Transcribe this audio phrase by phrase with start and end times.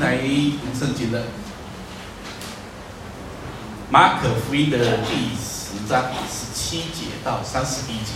[0.00, 1.24] 来读圣经的
[3.90, 8.12] 马可福音的第十章十七节到三十一节。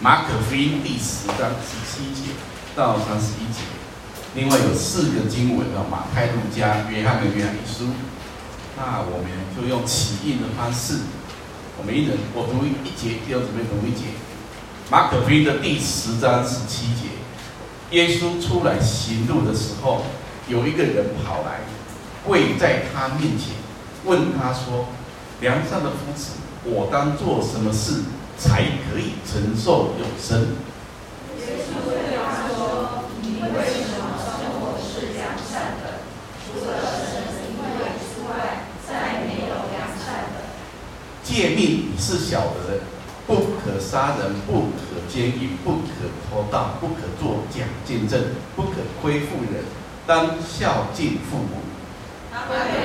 [0.00, 2.32] 马可福音第十章十七节
[2.74, 3.60] 到三十一节。
[4.34, 7.88] 另外有四个经文啊，马太、路加、约翰的约翰一书。
[8.78, 11.00] 那我们就用起印的方式，
[11.78, 14.14] 我们一人我读一节，第二准备读一节。
[14.90, 17.10] 马可福音的第十章十七节，
[17.90, 20.06] 耶稣出来行路的时候，
[20.50, 21.60] 有一个人跑来，
[22.26, 23.54] 跪在他面前，
[24.04, 24.88] 问他说
[25.40, 26.32] ：“良善的夫子，
[26.64, 28.02] 我当做什么事
[28.36, 30.56] 才可以承受永生？”
[41.22, 42.80] 诫命你是晓得的，
[43.24, 48.20] 不可杀人，不可奸淫，不可偷盗，不可作假见证，
[48.56, 49.62] 不可亏负人，
[50.10, 51.62] 当孝敬父母。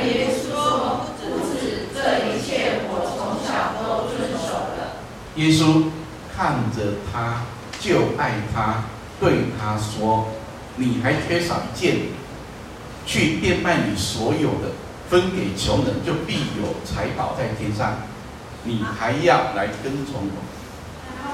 [0.05, 5.01] 耶稣说：“夫子，这一切我从小都遵守了。”
[5.33, 5.89] 耶稣
[6.37, 7.41] 看着他，
[7.79, 8.83] 就爱他，
[9.19, 10.27] 对他说
[10.77, 11.95] ：“你还缺少一件，
[13.07, 14.69] 去变卖你所有的，
[15.09, 17.95] 分给穷人，就必有财宝在天上。”
[18.61, 20.37] 你还要来跟从我？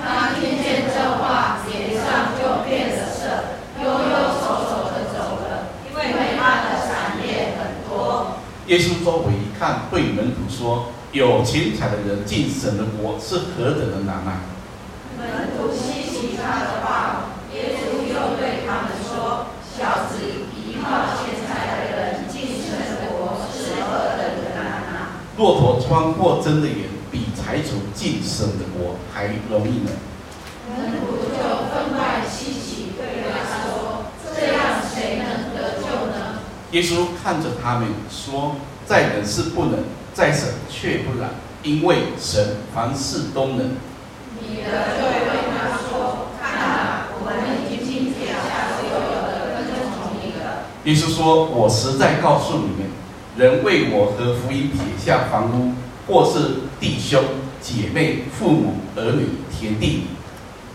[0.02, 3.28] 他听见这话，脸上就变了色，
[3.84, 8.36] 忧忧愁愁的走了，因为他的产业很多。
[8.72, 14.48] 耶稣周围一看，对门徒说：“有钱财的人进神的国是何等的难啊！”
[15.20, 20.24] 门徒稀奇他的话，耶稣又对他们说：“小子，
[20.56, 20.88] 依靠
[21.20, 27.02] 钱财的人进神的国是何等的难啊！”骆驼穿过针的眼。
[27.36, 29.92] 财主进神的国还容易呢。
[30.70, 31.36] 门徒就
[31.68, 36.40] 分外稀奇，对他说：“这样谁能得救呢？”
[36.72, 38.56] 耶稣看着他们说
[38.88, 39.84] ：“在人是不能，
[40.14, 41.32] 在神却不然，
[41.64, 43.76] 因为神凡事都能。”
[44.40, 48.96] 彼得就对他说：“看啊，我们已经撇下所有
[49.28, 52.90] 的，跟从你了。”耶稣说：“我实在告诉你们，
[53.38, 55.74] 人为我和福音撇下房屋，
[56.08, 57.22] 或是弟兄。”
[57.62, 60.08] 姐妹、父母、儿女、田地，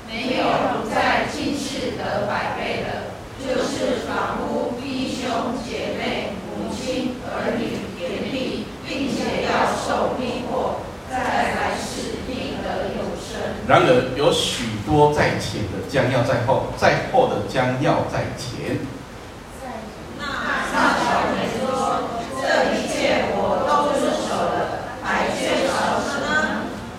[0.07, 3.11] 没有不在今世得百倍的，
[3.43, 11.19] 就是房屋、弟兄、姐妹、母亲、儿女、田地，并且要受逼迫，在
[11.59, 13.56] 来世必得永生。
[13.69, 18.79] 然而有许多在前的，将要在后；在后的，将要在前。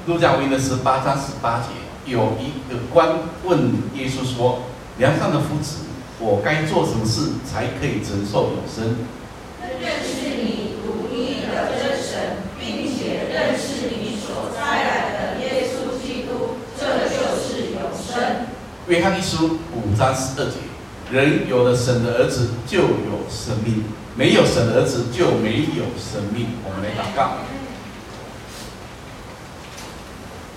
[0.08, 1.68] 路加福音的十八章十八节，
[2.06, 3.10] 有一个官
[3.44, 4.64] 问耶稣说
[5.00, 5.80] ：“良善的夫子，
[6.20, 9.06] 我该做什么事才可以承受永生？”
[9.80, 18.48] 认识你独一的真神，并且认识你所差来的耶稣基督，这就是永生。
[18.88, 20.60] 约翰一书五章十二节，
[21.12, 23.84] 人有了神的儿子就有生命，
[24.16, 26.48] 没有神的儿子就没有生命。
[26.64, 27.34] 我们来祷告。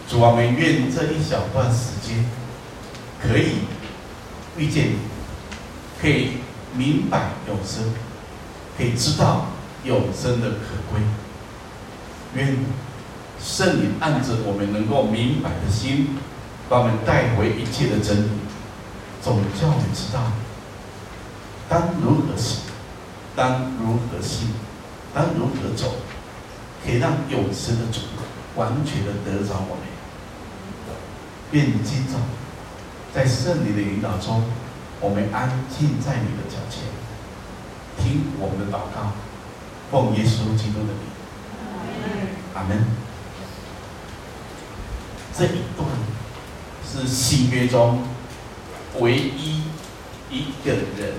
[0.09, 2.25] 主啊，我们愿这一小段时间
[3.21, 3.63] 可以
[4.57, 4.99] 遇见你，
[6.01, 6.35] 可以
[6.77, 7.83] 明白永生，
[8.79, 9.49] 可以知道
[9.83, 11.01] 永生的可贵。
[12.37, 12.59] 愿
[13.43, 16.11] 圣灵按着我们能够明白的心，
[16.71, 18.31] 把我们带回一切的真理，
[19.21, 20.23] 总叫我们知道
[21.69, 22.61] 当如何行，
[23.35, 24.51] 当如何信，
[25.13, 25.95] 当如何走，
[26.85, 28.03] 可以让永生的主
[28.55, 29.85] 完全的得着我们。
[31.51, 32.19] 愿你今早
[33.13, 34.45] 在圣灵的引导中，
[35.01, 36.85] 我们安静在你的脚前，
[37.99, 39.11] 听我们的祷告，
[39.91, 41.03] 奉耶稣基督的名，
[42.55, 42.87] 阿门。
[45.37, 45.89] 这一段
[46.93, 48.03] 是新约中
[48.99, 49.63] 唯一
[50.29, 51.15] 一个人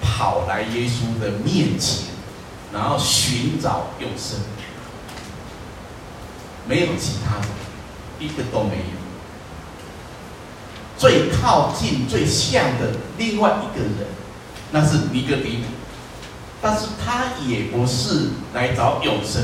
[0.00, 2.14] 跑来耶稣的面前，
[2.72, 4.38] 然后寻找永生，
[6.68, 7.48] 没有其他的，
[8.20, 9.04] 一个都没有。
[10.96, 14.06] 最靠近、最像的另外一个人，
[14.70, 15.64] 那是尼哥底母，
[16.62, 19.42] 但是他也不是来找永生，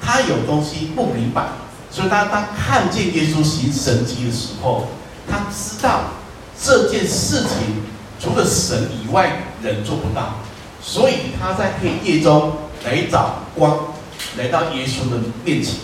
[0.00, 1.48] 他有东西不明白，
[1.90, 4.88] 所以他当看见耶稣行神迹的时候，
[5.30, 6.00] 他知道
[6.62, 7.82] 这件事情
[8.20, 10.34] 除了神以外人做不到，
[10.82, 12.52] 所以他在黑夜中
[12.84, 13.78] 来找光，
[14.36, 15.74] 来到耶稣的面前，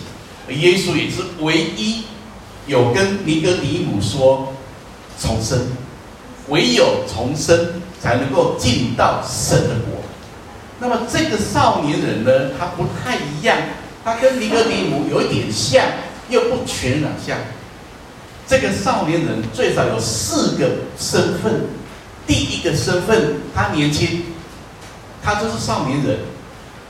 [0.49, 2.03] 耶稣也是唯一。
[2.67, 4.51] 有跟尼哥底母说，
[5.21, 5.67] 重生，
[6.47, 10.01] 唯有重生才能够进到神的国。
[10.79, 13.55] 那么这个少年人呢，他不太一样，
[14.05, 15.83] 他跟尼哥底母有一点像，
[16.29, 17.35] 又不全然像。
[18.47, 21.65] 这个少年人最少有四个身份。
[22.27, 24.25] 第一个身份，他年轻，
[25.23, 26.19] 他就是少年人，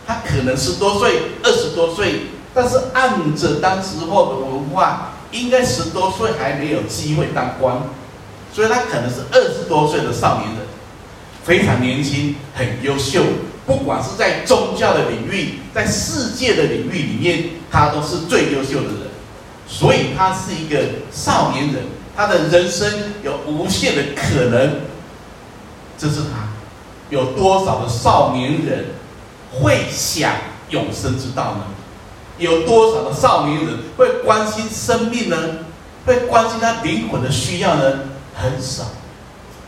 [0.06, 7.82] 他可能十多岁、二十多岁，但是按着当时候的文化，应该十多岁还没有机会当官，
[8.54, 10.65] 所以他可能是二十多岁的少年人，
[11.46, 13.22] 非常年轻，很优秀，
[13.68, 19.12] 不管是在宗教的领域，在世界的领域里面，他都是最优秀的人，
[19.68, 20.80] 所以他是一个
[21.12, 21.84] 少年人，
[22.18, 22.92] 他的人生
[23.24, 24.80] 有无限的可能。
[26.00, 26.50] 这是他，
[27.12, 28.86] 有多少的少年人
[29.52, 30.32] 会想
[30.72, 31.66] 永生之道呢？
[32.40, 35.38] 有多少的少年人会关心生命呢？
[36.08, 38.00] 会关心他灵魂的需要呢？
[38.34, 38.86] 很少。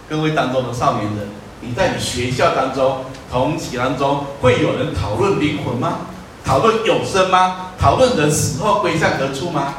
[0.09, 1.27] 各位当中的少年人，
[1.61, 5.99] 你在你学校当中、同期当中，会有人讨论灵魂吗？
[6.45, 7.71] 讨论永生吗？
[7.79, 9.73] 讨论人死后归向何处吗？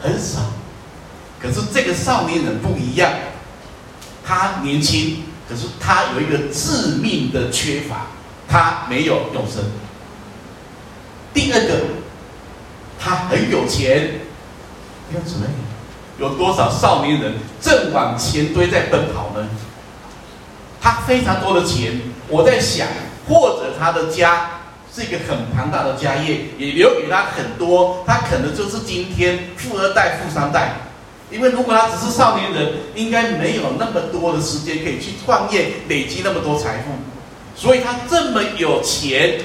[0.00, 0.40] 很少。
[1.40, 3.12] 可是这个少年人不一样，
[4.24, 5.24] 他年轻。
[5.46, 8.06] 可是他有一个致命的缺乏，
[8.48, 9.62] 他没有永生。
[11.34, 11.80] 第二个，
[12.98, 14.20] 他很有钱，
[15.12, 15.46] 要怎么？
[16.18, 19.46] 有多少少年人正往钱堆在奔跑呢？
[20.84, 21.98] 他非常多的钱，
[22.28, 22.86] 我在想，
[23.26, 24.60] 或者他的家
[24.94, 30.74] 是一个很庞大的家业，也留给他很多，他可能就是今天富二代、富三代。
[31.30, 36.90] 因为如果他只是少年人，应该没有那么多的时间可以去创业，累积那么多财富，
[37.56, 39.40] 所以他这么有钱。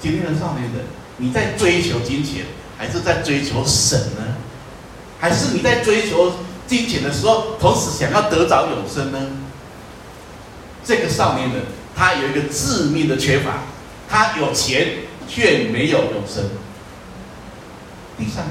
[0.00, 0.86] 今天的少年人，
[1.18, 2.46] 你在追求金钱，
[2.78, 4.34] 还是在追求神呢？
[5.20, 6.32] 还是你在追求
[6.66, 9.18] 金钱的时候，同时想要得着永生呢？
[10.84, 11.62] 这个少年人，
[11.96, 13.64] 他有一个致命的缺乏，
[14.08, 14.88] 他有钱
[15.28, 16.44] 却没有永生。
[18.18, 18.50] 第三个。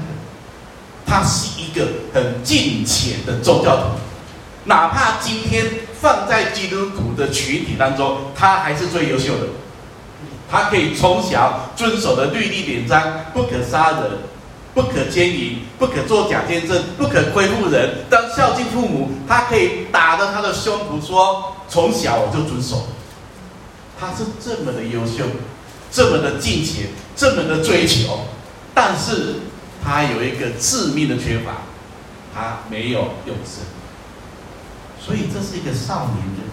[1.04, 3.82] 他是一个很敬虔的宗教徒，
[4.64, 5.66] 哪怕今天
[6.00, 9.48] 放在基督徒的群体当中，他还是最优秀的。
[10.50, 14.10] 他可以从小遵守的律例典章：不可杀人，
[14.72, 19.10] 不可奸淫，不可作假见证，不可亏负人，当孝敬父母。
[19.28, 22.88] 他可以打着他的胸脯说：“从小我就遵守。”
[23.98, 25.24] 他是这么的优秀，
[25.90, 28.26] 这么的尽情，这么的追求，
[28.74, 29.36] 但是。
[29.84, 31.62] 他有一个致命的缺乏，
[32.32, 33.64] 他没有永生，
[35.04, 36.46] 所以这是一个少年人，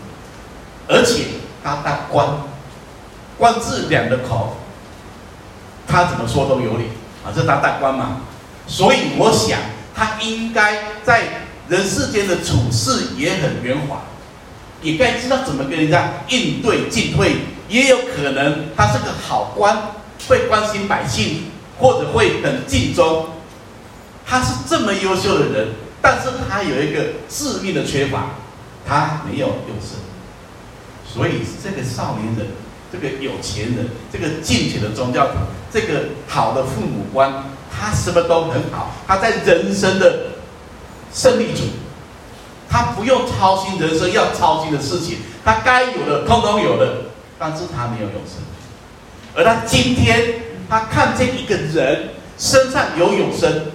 [0.88, 1.25] 而且
[1.63, 2.27] 他当官，
[3.38, 4.57] 官字两个口，
[5.88, 6.86] 他怎么说都有理
[7.24, 8.22] 啊，这他当官嘛，
[8.65, 9.60] 所以我想
[9.94, 14.06] 他应该在人世间的处事也很圆滑，
[14.81, 17.36] 也该知道怎么跟人家应对进退，
[17.68, 19.78] 也有可能他是个好官，
[20.28, 21.44] 会关心百姓。
[21.81, 23.26] 或者会很尽忠，
[24.28, 25.68] 他是这么优秀的人，
[26.02, 27.00] 但是他有一个
[27.30, 28.32] 致命的缺乏，
[28.86, 29.98] 他没有用生。
[31.08, 32.48] 所以这个少年人，
[32.92, 35.36] 这个有钱人，这个敬虔的宗教徒，
[35.72, 40.32] 这个好的父母官，他什么都很好，他在人生的
[41.13, 41.62] 胜利组，
[42.70, 48.44] 他不用操心人生要操心的事情，他该有的通通有了，但是他没有永生，
[49.36, 50.48] 而他今天。
[50.72, 53.72] 他看见一个人身上有永生，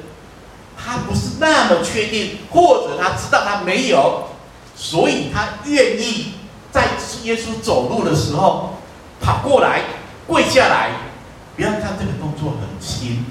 [0.78, 4.28] 他不是那么确定，或者他知道他没有，
[4.76, 6.34] 所以他愿意
[6.70, 6.90] 在
[7.24, 8.76] 耶稣走路的时候
[9.20, 9.80] 跑过来
[10.28, 10.90] 跪下来。
[11.56, 13.26] 不要看这个动作很轻，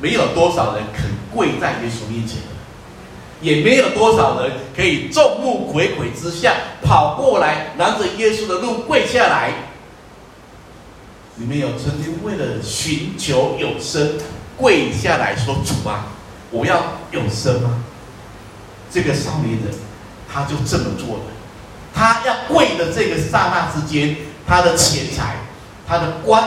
[0.00, 2.38] 没有多少人肯跪在耶稣面前，
[3.42, 9.52] 也没有多少人可以众目睽睽之下跑过来拦着耶稣的路跪下来。
[11.34, 14.12] 你们有曾经为了寻求永生，
[14.56, 16.06] 跪下来说：“主啊，
[16.50, 17.82] 我要永生吗？”
[18.90, 19.74] 这个少年人
[20.32, 21.24] 他就这么做了。
[21.94, 25.36] 他要跪的这个刹那之间，他的钱财、
[25.88, 26.42] 他的官、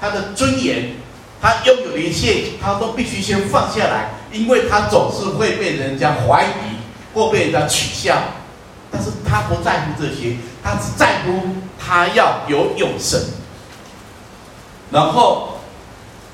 [0.00, 0.94] 他的尊严、
[1.40, 6.76] 他拥有的一切，他都必须先放下来，因为他总是会被人家怀疑
[7.14, 8.16] 或被人家取笑。
[8.90, 11.40] 但是他不在乎这些，他只在乎
[11.78, 13.20] 他要有永生。
[14.90, 15.60] 然后，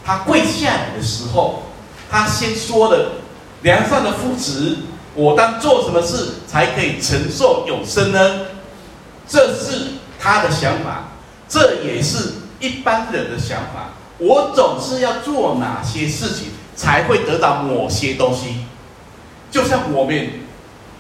[0.04, 1.62] 他跪下来的时候，
[2.10, 3.12] 他先说了
[3.62, 4.78] ：“梁上的夫子，
[5.14, 8.40] 我当做什么事才可以承受永生呢？”
[9.28, 11.10] 这是他的想法，
[11.48, 13.90] 这也是一般人的想法。
[14.18, 16.48] 我总是要做哪些事情
[16.78, 18.64] 才会得到某些东西？
[19.50, 20.30] 就像我们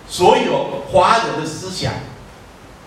[0.08, 1.92] 所有华人的思想，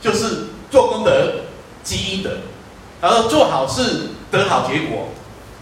[0.02, 1.46] 就是做功德
[1.84, 2.40] 积阴德，
[3.00, 5.08] 然后做好事得好结果。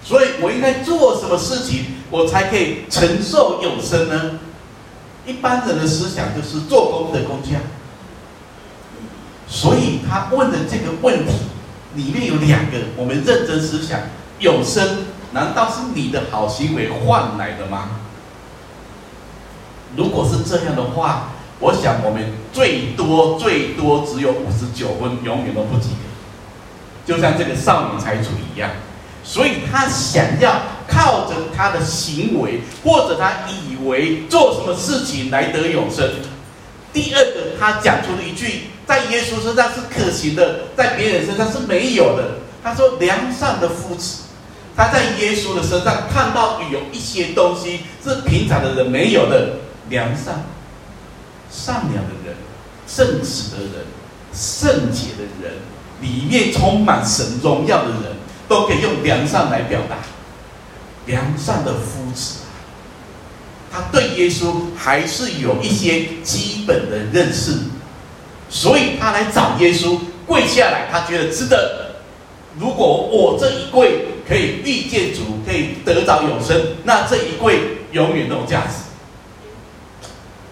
[0.03, 4.39] 所以我应该做什么事情，我才可以承受永生呢？
[5.27, 7.61] 一般人的思想就是做功德工匠。
[9.47, 11.33] 所以他问的这个问题
[11.95, 13.99] 里面有两个，我们认真思想：
[14.39, 17.89] 永生难道是你的好行为换来的吗？
[19.95, 26.05] 如果是这样的话，我想我们最多最多只有五十九分，永远都不及格。
[27.05, 28.69] 就像这个少年财主一样。
[29.21, 36.09] 所以他想要靠着他的行为，或者他以为做什么事情来得永生。
[36.93, 42.39] 第二个，他讲出了一句，在耶稣身上是可行的，在别人身上是没有的。
[42.63, 44.23] 他说：“良善的夫子，
[44.75, 49.57] 他在耶稣的身上看到有一些东西是平常的人没有的，
[49.89, 50.45] 良善、
[51.51, 52.35] 善良的人、
[52.87, 53.85] 正直的人、
[54.33, 55.57] 圣洁的人，
[56.01, 59.95] 里面充满神荣耀的人。”都可以用良善来表达，
[61.05, 62.39] 良善的夫子，
[63.71, 67.59] 他对耶稣还是有一些基本的认识，
[68.49, 71.91] 所以他来找耶稣跪下来，他觉得值得。
[72.59, 78.75] 如果我这一跪可以遇见主，可以得着永生，那这一跪永远都有价值。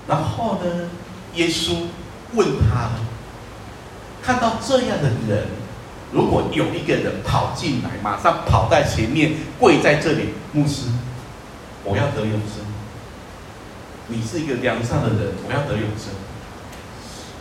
[0.07, 0.89] 然后呢，
[1.35, 1.83] 耶稣
[2.33, 2.89] 问他，
[4.23, 5.45] 看到这样的人。
[6.11, 10.87] 如果有一个人跑进来，马上跑在前面跪在这里，牧师，
[11.83, 12.65] 我要得永生。
[14.07, 16.15] 你是一个良善的人，我要得永生。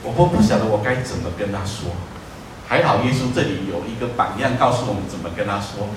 [0.02, 1.92] 我不不晓得我该怎么跟他说。
[2.66, 5.88] 还好耶稣这里有一个榜样，告诉我们怎么跟他说。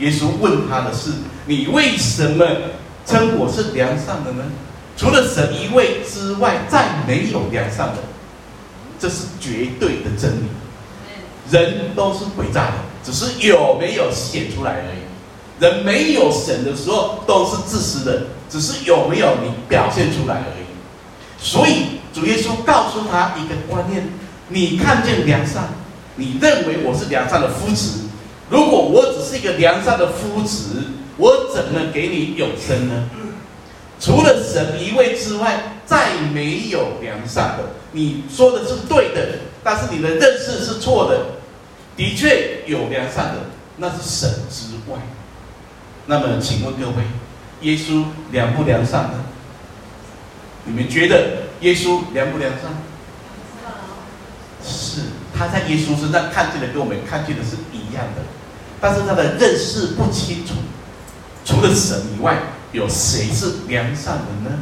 [0.00, 1.10] 耶稣问他的是：
[1.46, 2.44] 你为什么
[3.06, 4.44] 称我是良善的呢？
[4.96, 7.96] 除了神一位之外，再没有良善的。
[8.98, 10.44] 这是绝对的真理。
[11.50, 15.00] 人都是诡诈的，只是有没有显出来而已。
[15.62, 20.64] 人没有神的时候都是自私的，只是有没有你表现出来而已。
[21.42, 24.08] 所以主耶稣告诉他一个观念：
[24.48, 25.68] 你看见良善，
[26.16, 28.00] 你认为我是良善的夫子。
[28.50, 30.82] 如果我只是一个良善的夫子，
[31.16, 33.08] 我怎么给你永生呢？
[34.00, 37.70] 除了神一位之外，再没有良善的。
[37.92, 41.38] 你说的是对的，但是你的认识是错的。
[41.96, 44.98] 的确有良善的，那是神之外。
[46.06, 47.04] 那么，请问各位，
[47.60, 49.24] 耶稣良不良善呢？
[50.64, 52.70] 你们觉得耶稣良不良善？
[54.64, 55.02] 是，
[55.36, 58.22] 他在耶稣身上看见的跟我们看见的是一样的，
[58.80, 60.54] 但是他的认识不清楚。
[61.44, 62.38] 除了神以外，
[62.72, 64.58] 有谁是良善的呢？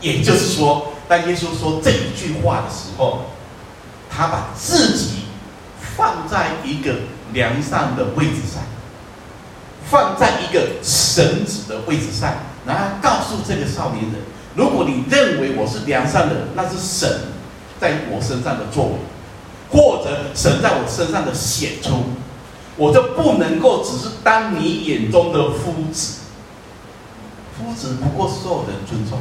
[0.00, 3.26] 也就是说，当耶稣说这一句话的时候，
[4.10, 5.22] 他把自己。
[5.94, 6.94] 放在一个
[7.34, 8.62] 良善的位置上，
[9.90, 12.32] 放在一个神子的位置上，
[12.66, 14.14] 然后告诉这个少年人：
[14.56, 17.06] 如果你认为我是良善的，那是神
[17.78, 18.92] 在我身上的作为，
[19.70, 22.04] 或者神在我身上的显出，
[22.76, 26.20] 我就不能够只是当你眼中的夫子。
[27.56, 29.18] 夫子不过受人尊重。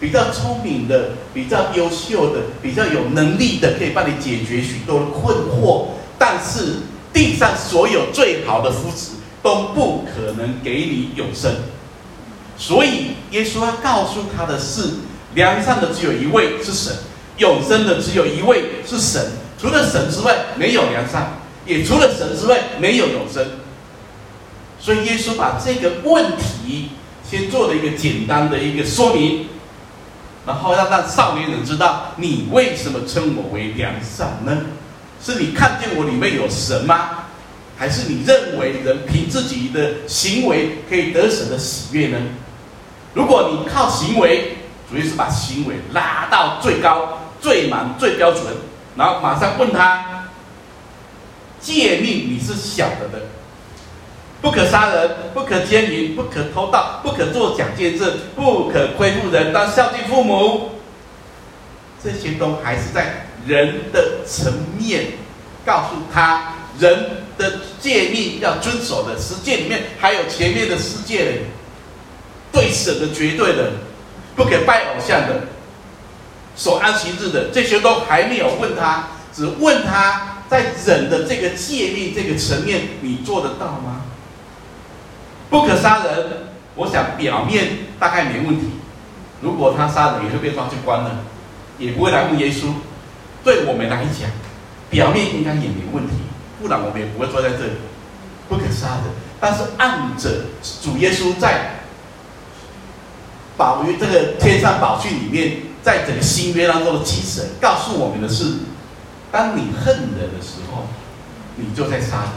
[0.00, 5.88] 比较聪明的、比较优秀的、比较有能力的，可以帮你解决许多困惑。
[6.18, 6.76] 但是
[7.12, 11.54] 地上所有最好的夫子都不可能给你永生。
[12.56, 14.88] 所以耶稣要告诉他的是：
[15.34, 16.94] 良善的只有一位是神，
[17.36, 19.22] 永生的只有一位是神。
[19.58, 21.24] 除了神之外，没有良善；
[21.70, 23.46] 也除了神之外，没有永生。
[24.78, 26.90] 所以耶稣把这个问题
[27.28, 29.46] 先做了一个简单的一个说明。
[30.46, 34.62] 然后要让少年人知道，你为什么称我为良善呢？
[35.22, 37.26] 是你看见我里面有神吗？
[37.76, 42.18] 还是你认为人凭自己的行为可以得神的喜悦呢？
[43.12, 44.56] 如果你靠行为，
[44.90, 48.44] 主要是把行为拉到最高、最满、最标准，
[48.96, 50.09] 然后马上问他，
[51.60, 53.26] 诫命你是晓得的。
[54.42, 60.70] 不可杀人，不可奸淫，不可偷盗，不可作假见证，不可亏负人，当孝敬父母。
[62.02, 65.08] 这些都还是在人的层面
[65.66, 69.20] 告诉他，人的诫命要遵守的。
[69.20, 71.40] 十诫里面还有前面的十诫嘞，
[72.50, 73.72] 对神的绝对的，
[74.34, 75.42] 不可拜偶像的，
[76.56, 84.02] 守安息日的，这些都还没有问他，只问他在忍的这个诫命这个层面，你做得到吗？
[85.48, 86.14] 不可杀人，
[86.74, 87.68] 我想表面
[88.00, 88.66] 大概没问题，
[89.40, 91.24] 如果他杀人，也会被抓去关了，
[91.78, 92.72] 也不会来问耶稣。
[93.44, 94.28] 对我们来讲，
[94.90, 96.14] 表面应该也没问题，
[96.60, 97.72] 不然我们也不会坐在这里。
[98.48, 99.04] 不可杀人，
[99.38, 100.46] 但是按着
[100.82, 101.76] 主耶稣在
[103.56, 108.44] 宝于这个天上宝训里面，在整个新约当中的精神，告诉我们的是：
[109.30, 110.86] 当你恨人的时候，
[111.56, 112.30] 你就在杀人。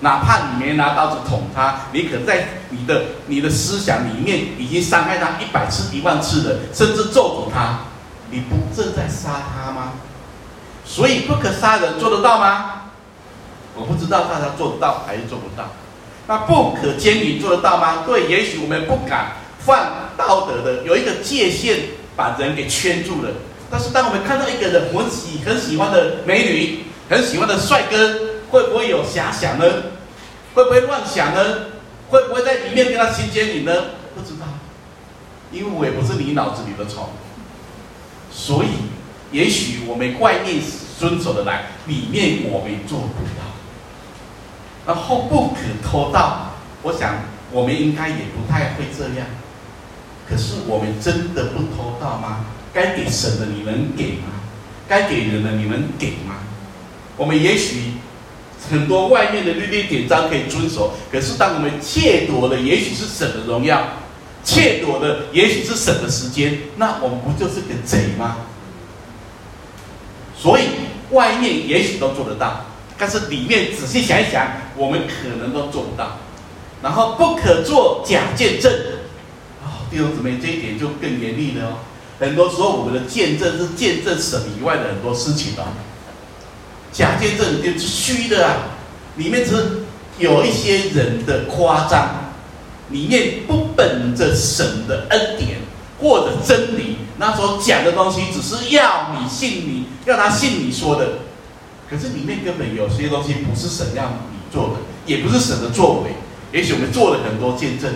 [0.00, 7.78] 哪怕你没拿刀子捅他，你可在你的你的思想里面已经伤害他一百次、一万次了，甚至咒诅他，
[8.30, 9.92] 你不正在杀他吗？
[10.84, 12.82] 所以不可杀人，做得到吗？
[13.74, 15.70] 我不知道大家做得到还是做不到。
[16.26, 18.02] 那不可奸淫，做得到吗？
[18.04, 21.78] 对，也许我们不敢犯道德的，有一个界限
[22.14, 23.30] 把人给圈住了。
[23.74, 27.96] 但是当我们看到一个人很喜很喜欢的美女，很喜欢的帅哥，
[28.48, 29.64] 会不会有遐想呢？
[30.54, 31.42] 会不会乱想呢？
[32.08, 33.72] 会不会在里面跟他亲接你呢？
[34.14, 34.46] 不知道，
[35.50, 37.08] 因为我也不是你脑子里的虫。
[38.30, 38.68] 所以，
[39.32, 40.62] 也许我们外面
[40.96, 43.42] 遵守的来，里面我们做不到。
[44.86, 46.52] 然后不可偷盗，
[46.82, 47.16] 我想
[47.50, 49.26] 我们应该也不太会这样。
[50.30, 52.44] 可是我们真的不偷盗吗？
[52.74, 54.34] 该给神的你能给吗？
[54.88, 56.36] 该给人的你能给吗？
[57.16, 57.94] 我们也许。
[58.70, 63.86] 很多外面的律例典章可以遵守，可是当我们窃夺的也许是神的荣耀，
[64.42, 68.38] 窃夺的也许是神的时间，那我们不就是个贼吗？
[70.34, 70.62] 所以
[71.10, 72.64] 外面也许都做得到，
[72.96, 74.46] 但是里面仔细想一想，
[74.78, 76.16] 我们可能都做不到。
[76.82, 78.72] 然后不可做假见证，
[79.62, 81.76] 哦，弟兄姊妹，这一点就更严厉了哦。
[82.20, 85.72] 很多时候我们的见证是见证神以外的很多事情啊。
[86.92, 88.56] 假见证就是虚的啊，
[89.16, 89.82] 里面只是
[90.18, 92.32] 有一些人的夸张，
[92.90, 95.58] 里面不本着神的恩典
[96.00, 101.14] 或者真理，那时候讲的东西只是要你信你，要他信你说的，
[101.90, 106.10] 可是里面根本有些东西不是神让你做的，也不是神的作为。
[106.52, 107.92] 也许我们做了很多见证，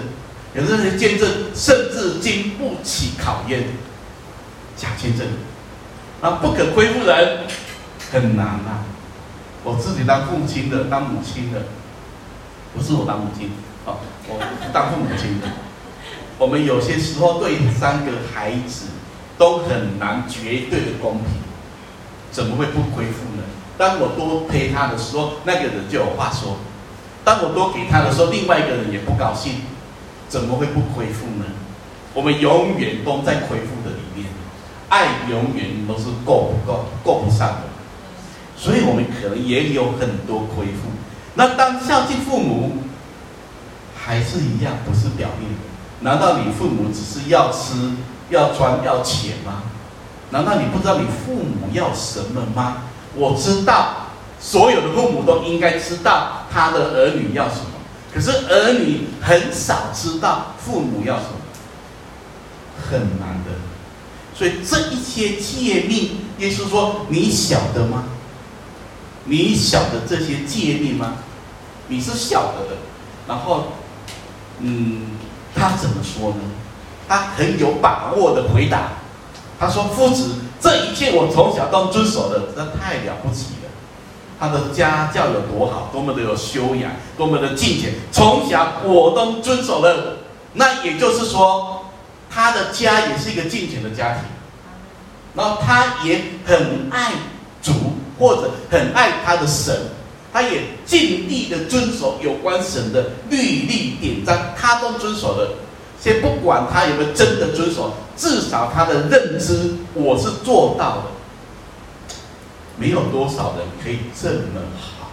[0.53, 3.63] 可是那些见证甚至经不起考验，
[4.99, 5.27] 假见证，
[6.21, 7.47] 那不可亏负人。
[8.11, 8.85] 很难啊！
[9.63, 11.65] 我自己当父亲的，当母亲的，
[12.75, 13.51] 不是我当母亲，
[13.85, 14.41] 哦，我
[14.73, 15.47] 当父母亲的。
[16.39, 18.87] 我们有些时候对三个孩子
[19.37, 21.27] 都很难绝对的公平，
[22.31, 23.43] 怎么会不亏负呢？
[23.77, 26.57] 当我多陪他的时候，那个人就有话说；
[27.25, 29.57] 当我多给他的时候，另外一个人也不高兴，
[30.31, 31.45] 怎么会不亏负呢？
[32.15, 33.97] 我们永远都在亏负的，
[34.89, 37.63] 爱永远都是够不够、够不上的。
[38.57, 40.89] 所以我们可能也有很多亏负。
[41.35, 42.79] 那当孝敬父母，
[43.97, 45.59] 还是一样，不是表面的。
[46.01, 47.93] 难道你父母只是要吃、
[48.31, 49.63] 要穿、要钱吗？
[50.31, 52.83] 难道你不知道你父母要什么吗？
[53.15, 54.09] 我知道，
[54.41, 57.71] 所有的父母都应该知道他的儿女要什么。
[58.13, 61.39] 可是儿女很少知道父母要什么，
[62.91, 63.39] 很难。
[64.39, 68.05] 所以这一些诫命，耶稣说：“你晓得吗？”
[69.31, 71.17] 你晓得这些诫命吗？
[71.89, 72.77] 你是晓得的。
[73.27, 73.65] 然后，
[74.61, 75.03] 嗯，
[75.55, 76.37] 他怎么说呢？
[77.09, 78.93] 他很有把握的回答。
[79.59, 83.69] 他说：“夫子，这一切我从小都遵守的，那太了不起了。
[84.39, 90.19] 他的家教有多好，多么的有修养，多么的敬虔，从小我都遵守了。
[90.55, 91.78] 那也就是说，
[92.31, 94.23] 他的家也是一个敬虔的家庭。
[95.35, 97.13] 然后他也很爱
[97.63, 97.73] 主。”
[98.19, 99.73] 或者很爱他的神，
[100.33, 105.55] 他也尽力的遵守有关神的律例典章，他都遵守了。
[106.01, 111.03] 先不管他有没有真的遵守，至少他的认知我是做到的。
[112.77, 115.13] 没有多少人可以这么好。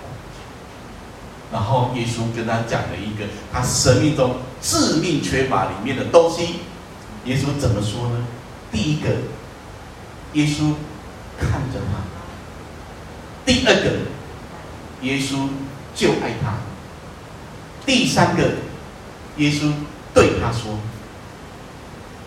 [1.53, 6.55] 然后耶稣跟他讲了一个他生命中致命缺乏里面的东西。
[7.25, 8.25] 耶稣怎么说呢？
[8.71, 9.09] 第一个，
[10.33, 10.73] 耶稣
[11.39, 12.03] 看着他。
[13.45, 13.91] 第二个，
[15.01, 15.47] 耶稣
[15.95, 16.57] 就爱他。
[17.83, 18.43] 第三个，
[19.37, 19.71] 耶稣
[20.13, 20.77] 对他说，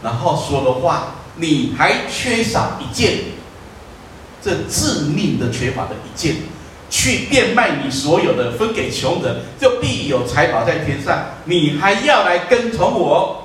[0.02, 3.18] 然后说的话，你还缺少一件，
[4.42, 6.36] 这致命的缺乏的一件，
[6.90, 11.24] 去变卖你所有的，分给穷人，就必有财宝在天上。
[11.44, 13.44] 你还要来跟从我。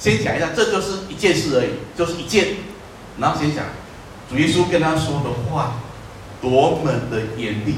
[0.00, 2.56] 先讲一下，这就是一件事而已，就是一件。
[3.18, 3.66] 然后先讲，
[4.28, 5.74] 主耶稣跟他说的话。
[6.42, 7.74] 多么的严厉，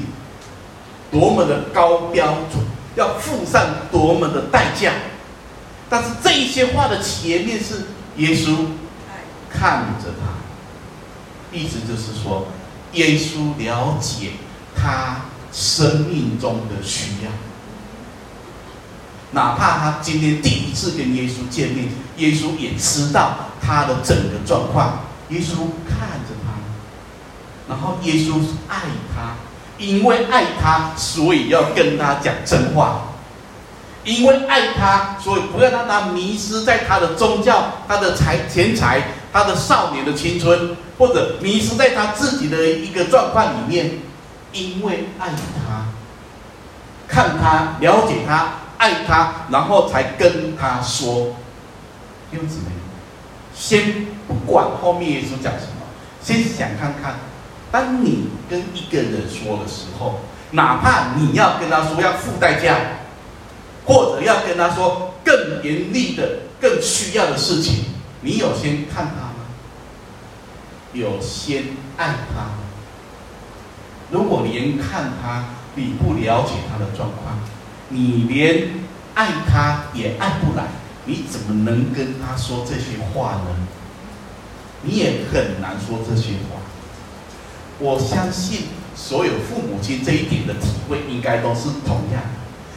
[1.11, 2.63] 多么的高标准，
[2.95, 4.93] 要付上多么的代价。
[5.89, 8.55] 但是这一些话的前面是耶稣
[9.51, 10.37] 看着他，
[11.51, 12.47] 意思就是说，
[12.93, 14.29] 耶稣了解
[14.73, 17.31] 他生命中的需要。
[19.33, 24.99] 哪怕他今天第一次跟耶稣见面，耶稣也知道他的整个状况。
[25.29, 26.53] 耶稣看着他，
[27.67, 28.77] 然后耶稣爱
[29.15, 29.35] 他，
[29.79, 33.01] 因为爱他，所以要跟他讲真话。
[34.03, 43.91] 因为爱他，所以不要让他迷失在他的宗教、他的财钱财、他的少年的青春，或者迷失在他自己的一个状况里面。
[44.51, 45.85] 因为爱他，
[47.07, 48.55] 看他，了解他。
[48.83, 51.37] 爱他，然后才跟他说，
[52.29, 52.65] 弟兄姊妹，
[53.55, 55.87] 先不管后面耶稣讲什么，
[56.21, 57.15] 先想看看，
[57.71, 60.19] 当你跟一个人说的时候，
[60.51, 62.75] 哪怕你要跟他说要付代价，
[63.85, 67.85] 或者要跟他说更严厉的、更需要的事情，
[68.19, 69.47] 你有先看他吗？
[70.91, 71.63] 有先
[71.95, 72.49] 爱他吗？
[74.11, 77.39] 如果连看他，你不了解他的状况。
[77.93, 78.69] 你连
[79.13, 80.65] 爱他也爱不来，
[81.05, 83.55] 你怎么能跟他说这些话呢？
[84.81, 86.59] 你也很难说这些话。
[87.79, 88.63] 我相信
[88.95, 92.29] 所有父母亲这一点的体会应该都是同样的。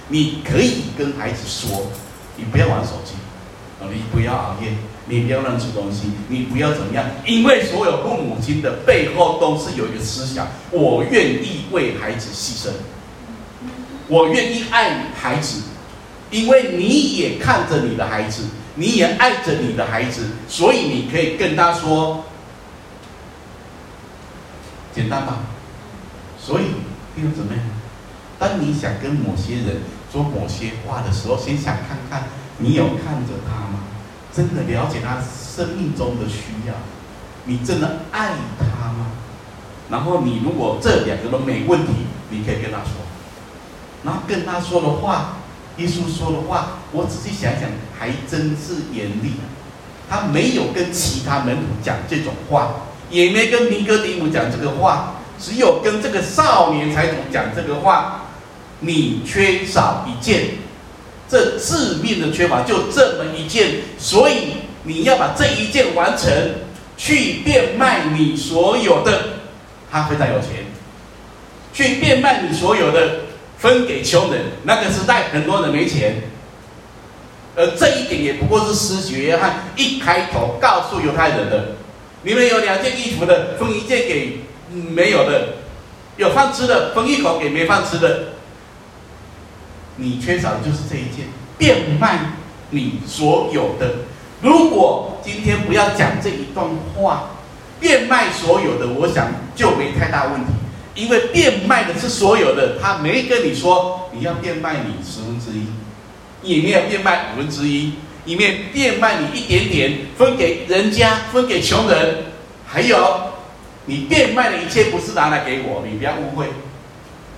[0.09, 1.87] 你可以跟孩子说
[2.37, 3.15] ：“你不要玩手机，
[3.81, 4.73] 你不要熬夜，
[5.07, 12.71] 你不要乱吃东西，你不要怎么样。”因为所有父母亲的背后都是有一个思想：我愿意为孩子牺牲。
[14.09, 15.63] 我愿意爱你孩子，
[16.31, 18.45] 因为你也看着你的孩子，
[18.77, 22.25] 你也爱着你的孩子，所以你可以跟他说，
[24.95, 25.39] 简单吧？
[26.39, 26.65] 所以
[27.15, 27.57] 弟兄姊妹，
[28.39, 33.81] 当你想跟某些人说某些话的时候，先想看看你有看着他吗？
[34.33, 36.75] 真的了解他生命中的需要？
[37.47, 39.13] 你真的爱他吗？
[39.89, 41.93] 然后你如果这两个都没问题，
[42.31, 43.06] 你可以跟他说。
[44.07, 45.39] 然后跟他说的话，
[45.79, 49.33] 耶稣说的话，我仔细想想，还真是严厉。
[50.09, 58.23] 他没有跟其他门徒讲这种话，也没跟尼哥底母讲这个话，只有跟这个少年财主讲这个话。
[58.79, 60.51] 你缺少一件，
[61.29, 66.31] 这致命的缺乏就这么一件，所以你要把这一件完成，
[66.99, 69.41] 去变卖你所有的。
[69.91, 70.67] 他非常有钱，
[71.73, 73.26] 去变卖你所有的。
[73.59, 76.23] 分给穷人，那个时代很多人没钱，
[77.57, 81.77] 而这一点也不过是施洗约翰一开头告诉犹太人的：
[82.23, 84.41] 你们有两件衣服的，分一件给
[84.71, 85.55] 没有的；
[86.17, 88.25] 有饭吃的，分一口给没饭吃的。
[89.97, 92.33] 你缺少的就是这一件，变卖
[92.69, 93.95] 你所有的。
[94.43, 97.31] 如果今天不要讲这一段话，
[97.81, 100.53] 变卖所有的，我想就没太大问题。
[100.97, 105.67] 因为变卖的是所有的，他没跟你说你要变卖你十分之一，
[106.43, 107.93] 也没有变卖五分之一，
[108.25, 112.25] 里面变卖你一点点，分给人家，分给穷人。
[112.67, 113.33] 还有，
[113.85, 116.47] 你变卖的一切不是拿来给我，你不要误会。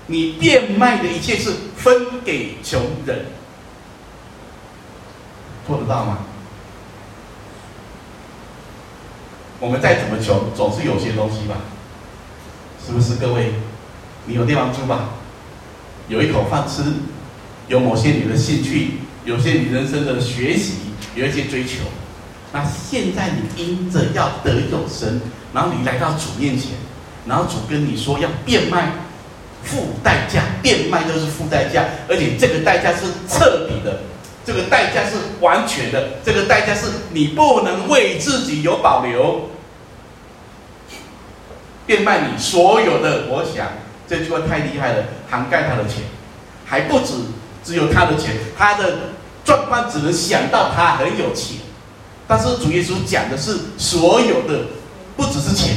[0.07, 3.27] 你变卖的一切是分给穷人，
[5.66, 6.18] 做得到吗？
[9.61, 11.57] 我们再怎么穷，总是有些东西吧。
[12.88, 13.53] 是不是各位？
[14.24, 15.11] 你有地方住吧？
[16.09, 16.83] 有一口饭吃，
[17.68, 18.92] 有某些你的兴趣，
[19.27, 20.77] 有些你人生的学习，
[21.14, 21.81] 有一些追求。
[22.51, 25.20] 那现在你因着要得永生，
[25.53, 26.70] 然后你来到主面前，
[27.27, 28.90] 然后主跟你说要变卖，
[29.62, 34.01] 付代价，变卖就是付代价，而且这个代价是彻底的，
[34.46, 39.51] 这个代价是完全的，这个代价是你不能为自己有保留。
[41.88, 43.66] 变卖你所有的，我想
[44.07, 46.03] 这句话太厉害了，涵盖他的钱，
[46.66, 47.14] 还不止
[47.64, 51.57] 只有他的钱，他的状况只能想到他很有钱，
[52.27, 54.66] 但是主耶稣讲的是所有的，
[55.16, 55.77] 不只是钱，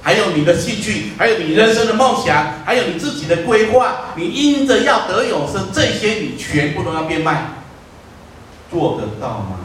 [0.00, 7.48] 还有你的兴趣，还有你人生的梦想，还有你自己的规划，你因着要得永生，这些你全部都要变卖，
[8.70, 9.58] 做得到吗？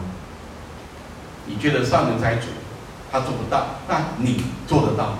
[1.46, 2.48] 你觉得少年财主
[3.10, 5.18] 他做不到，那你做得到吗？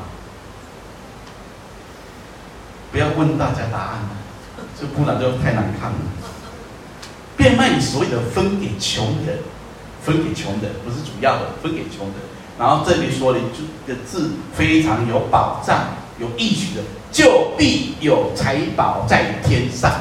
[2.97, 4.09] 不要问大家答案，
[4.81, 5.99] 这不然就太难看了。
[7.37, 9.41] 变卖你所有的分给穷人，
[10.03, 12.15] 分给穷人不是主要的，分给穷人。
[12.59, 13.41] 然后这里说的
[13.87, 16.81] 这个字非常有保障、有意许的，
[17.13, 19.93] 就必有财宝在天上。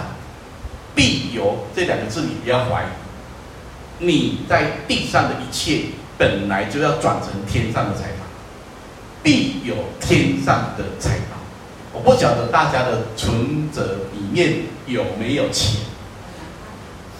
[0.95, 8.25] 必有这两个字你不要怀疑，你在地上的一切本来就要转成天上的财宝，
[9.21, 11.34] 必有天上的财宝。
[11.95, 15.79] 我不晓得大家的存折里面有没有钱。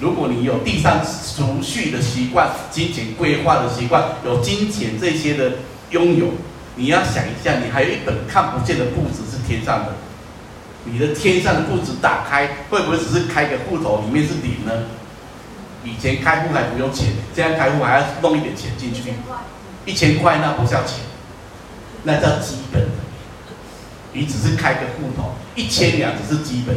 [0.02, 5.54] 如果你有地上储蓄的习惯、金钱规划的习惯、有金钱这些的
[5.92, 6.28] 拥有，
[6.76, 9.94] 你要想一下，你还有一本看不见的簿子是天上的。
[10.84, 14.84] 你的天上的簿子打开，会不会只是开个户头，里面是零呢？
[15.86, 19.14] 以前开户还不用钱，现在开户还要弄一点钱进去。
[19.86, 21.00] 一千块那不叫钱，
[22.04, 23.05] 那叫基本的。
[24.16, 26.76] 你只是开个户头，一千两只是基本。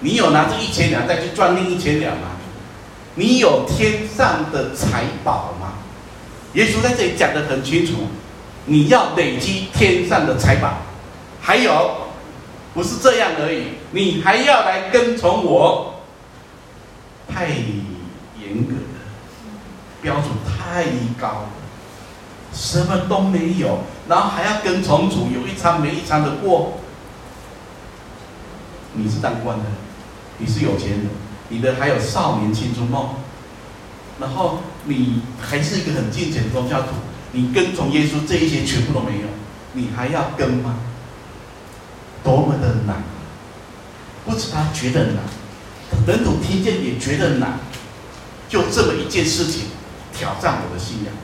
[0.00, 2.28] 你有拿这一千两再去赚另一千两吗？
[3.14, 5.74] 你有天上的财宝吗？
[6.54, 7.92] 耶稣在这里讲得很清楚，
[8.64, 10.78] 你要累积天上的财宝，
[11.42, 12.08] 还有
[12.72, 15.94] 不是这样而已，你还要来跟从我。
[17.30, 18.98] 太严格了，
[20.00, 20.84] 标准太
[21.20, 21.50] 高了，
[22.54, 26.78] 什么都没有，然后还要跟从主，有一餐没一餐的过。
[28.94, 29.64] 你是当官的，
[30.38, 31.10] 你是有钱的。
[31.50, 33.10] 你的还有少年青春梦，
[34.20, 36.88] 然后你还是一个很敬虔的宗教徒，
[37.32, 39.28] 你跟从耶稣这一些全部都没有，
[39.72, 40.76] 你还要跟吗？
[42.24, 43.02] 多么的难！
[44.26, 45.22] 不止他觉得难，
[46.06, 47.60] 门徒听见也觉得难，
[48.48, 49.68] 就这么一件事情
[50.12, 51.14] 挑战我的信仰，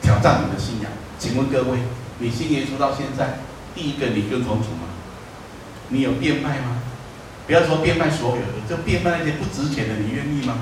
[0.00, 0.90] 挑战你的信仰。
[1.20, 1.78] 请问各位，
[2.22, 3.40] 你信耶稣到现在，
[3.74, 4.86] 第一个你跟从主吗？
[5.88, 6.78] 你有变卖吗？
[7.48, 10.54] 不要说变卖所有的，就变卖那些不值钱的，你愿意吗？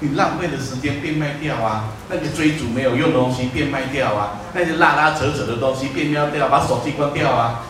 [0.00, 7.64] 你浪费的时间变卖掉啊，那个追逐没有用的东西变卖掉啊，那些拉拉扯扯的东西变卖掉，把手机关掉啊。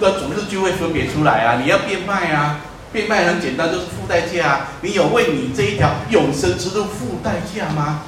[0.00, 2.60] 那主日聚会分别出来啊，你要变卖啊，
[2.92, 4.68] 变卖很简单，就是付代价啊。
[4.80, 8.00] 你有为你这一条永生之路付代价吗？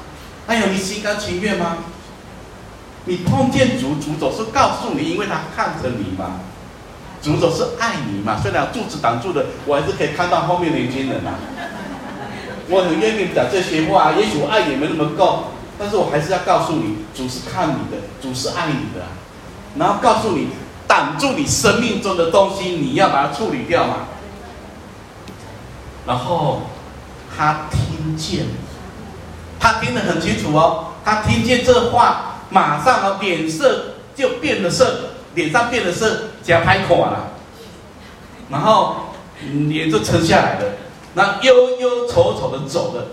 [0.46, 1.76] 还有你心甘情愿吗？
[3.06, 6.40] 你碰见主，主总是告诉你，因为他看着你嘛。
[7.22, 11.34] 主总是爱你嘛，虽然柱子挡住的，我还是可以看到后面的年轻人啊。
[12.68, 15.44] 我很愿意讲这些话，也许我爱也没那么够，
[15.78, 19.06] 但是我还是要告诉你，主是看你的，主是爱你的，
[19.76, 20.48] 然后告诉你，
[20.86, 24.06] 挡住你生命中的东西，你要把它处理掉嘛。
[26.06, 26.62] 然后
[27.36, 28.46] 他听见，
[29.58, 35.11] 他听得很清楚哦，他听见这话，马上哦脸色就变了色。
[35.37, 37.32] 脸上变了色加拍垮了，
[38.48, 39.12] 然后
[39.68, 40.64] 脸就沉下来了，
[41.12, 43.09] 那忧忧愁愁的走了，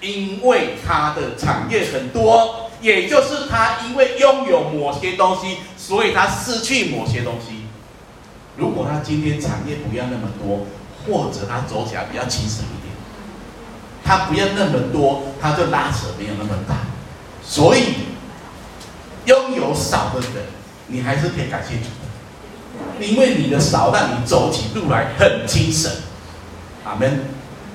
[0.00, 7.64] 因为他的产业很多，也就是他因为拥有某些东西，所以他失去某些东西。
[8.56, 10.64] 如果他今天产业不要那么多，
[11.04, 12.94] 或者他走起来比较轻松一点，
[14.04, 16.76] 他不要那么多，他就拉扯没有那么大。
[17.42, 17.94] 所以
[19.28, 20.44] 拥有少的人。
[20.88, 25.92] 你还是可以感谢主的，因为你的少让你走起路来很精神。
[26.84, 27.20] 阿门。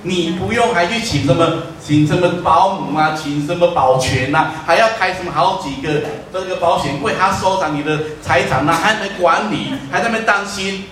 [0.06, 6.02] 你不用还去请什么，请什么保姆啊，请什么保全呐、啊，还要开什么好几个
[6.34, 10.84] 这个保险柜，他收藏你的财产啊，还能管理，还在那边担心，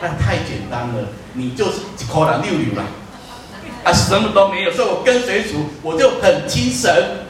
[0.00, 1.08] 那太简单了。
[1.34, 1.72] 你就是
[2.10, 2.82] 口袋六六了，
[3.84, 4.70] 啊，什么都没有。
[4.70, 7.26] 所以我跟随主，我就很精神。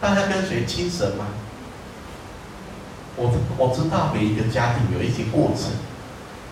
[0.00, 1.26] 大家跟随精神吗？
[3.16, 5.70] 我我知道每一个家庭有一些过程，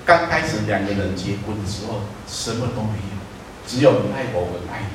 [0.04, 3.18] 刚开始两个人结婚的时候什么都没有，
[3.66, 4.92] 只有你爱我，我爱你。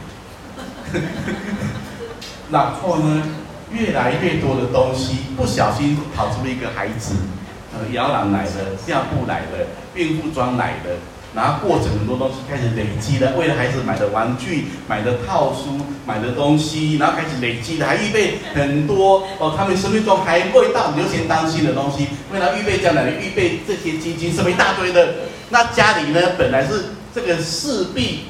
[2.51, 3.23] 然后呢，
[3.71, 7.15] 越来越多的东西，不小心跑出一个孩子，
[7.73, 8.51] 呃，摇篮来了，
[8.86, 10.95] 尿布来了，孕妇装来了。
[11.36, 25.16] 然后过程很多东西开始累积了，为了孩子买的玩具、买的套书、买的东西，然后开始累积了，还预备很多哦，他们生命中还未到你就先担心的东西，为了预备将来，预备这些基金，什么一大堆的。
[25.50, 28.26] 那家里呢，本来是这个四壁，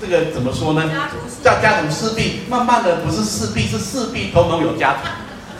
[0.00, 0.90] 这个怎么说呢？
[1.42, 4.96] 叫家徒四壁，慢慢的不是四壁，是四壁统统有家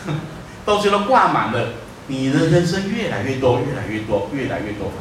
[0.05, 0.11] 徒，
[0.65, 1.69] 东西都挂满了，
[2.07, 4.91] 你的人生越来越多，越来越多，越来越多。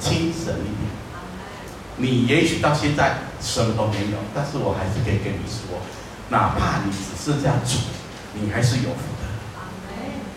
[0.00, 0.88] 轻省一点，
[1.96, 5.80] 你也许到现在什么都没有，但是我还是可以跟你说，
[6.30, 7.78] 哪怕你只是这样主，
[8.34, 9.28] 你还是有福的。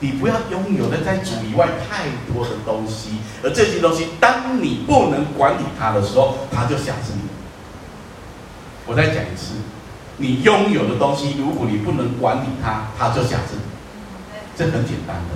[0.04, 7.21] 你不要拥有的在主以外太多的东西，而这些东西，当你不能管理它的时候，它就辖制你。
[8.88, 9.54] 我再讲一次，
[10.17, 13.62] 你拥有的东西，如果你不能管理它，它就辖制你。
[14.58, 15.36] 这很简单的，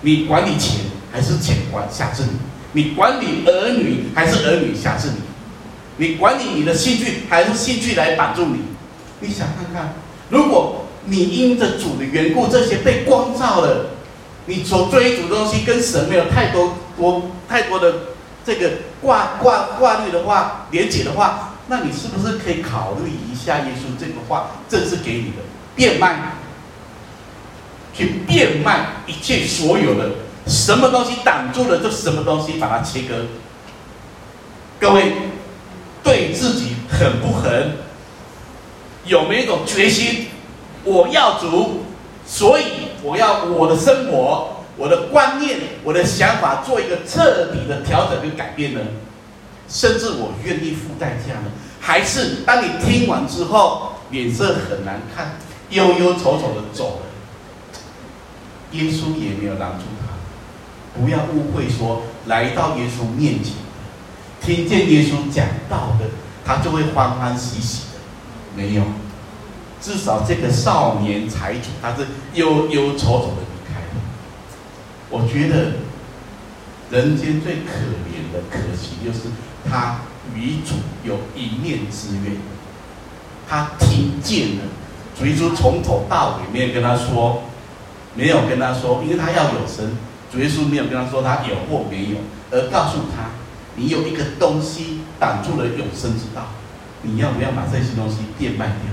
[0.00, 2.38] 你管理钱还是钱管辖制你？
[2.72, 5.22] 你管理儿女还是儿女辖制你？
[5.98, 8.60] 你管理你的兴趣还是兴趣来绑住你？
[9.20, 9.94] 你想看看，
[10.28, 13.90] 如果你因着主的缘故，这些被光照了，
[14.44, 17.94] 你所追逐的东西跟神没有太多多太多的
[18.44, 25.42] 这个挂挂挂虑的话，连结的话，那你是不是可以考虑一下耶稣这个话，这是给你的
[25.74, 26.34] 变卖，
[27.94, 30.10] 去变卖一切所有的
[30.46, 33.26] 什么东西挡住了，就什么东西把它切割。
[34.78, 35.12] 各位
[36.02, 37.72] 对自己狠不狠？
[39.04, 40.26] 有没有一种决心？
[40.84, 41.82] 我要主，
[42.26, 42.64] 所以
[43.02, 48.80] 我要我的生活、我的观念、我的想法做一个彻底的调整跟改变呢？
[49.68, 51.50] 甚至我愿意付代价呢？
[51.80, 55.36] 还是当你听完之后，脸色很难看，
[55.70, 57.06] 忧忧愁愁的走了？
[58.72, 60.05] 耶稣也没有拦住他，
[60.98, 63.54] 不要误会说来到耶稣面前，
[64.40, 66.06] 听见耶稣讲道的，
[66.44, 67.98] 他就会欢欢喜喜的，
[68.56, 68.82] 没有。
[69.80, 74.00] 至少这个少年财主，他是忧忧愁愁的离开了。
[75.10, 75.74] 我觉得
[76.90, 77.72] 人间最可
[78.08, 79.28] 怜的、可惜，就是
[79.70, 79.98] 他
[80.34, 82.36] 与主有一面之缘。
[83.48, 84.62] 他听见了，
[85.16, 87.42] 主耶稣从头到尾没有跟他说，
[88.14, 89.96] 没有跟他说，因为他要有生。
[90.36, 92.18] 主耶稣没有跟他说他有或没有，
[92.50, 93.30] 而告诉他，
[93.74, 96.48] 你有一个东西挡住了永生之道，
[97.00, 98.92] 你要不要把这些东西变卖掉？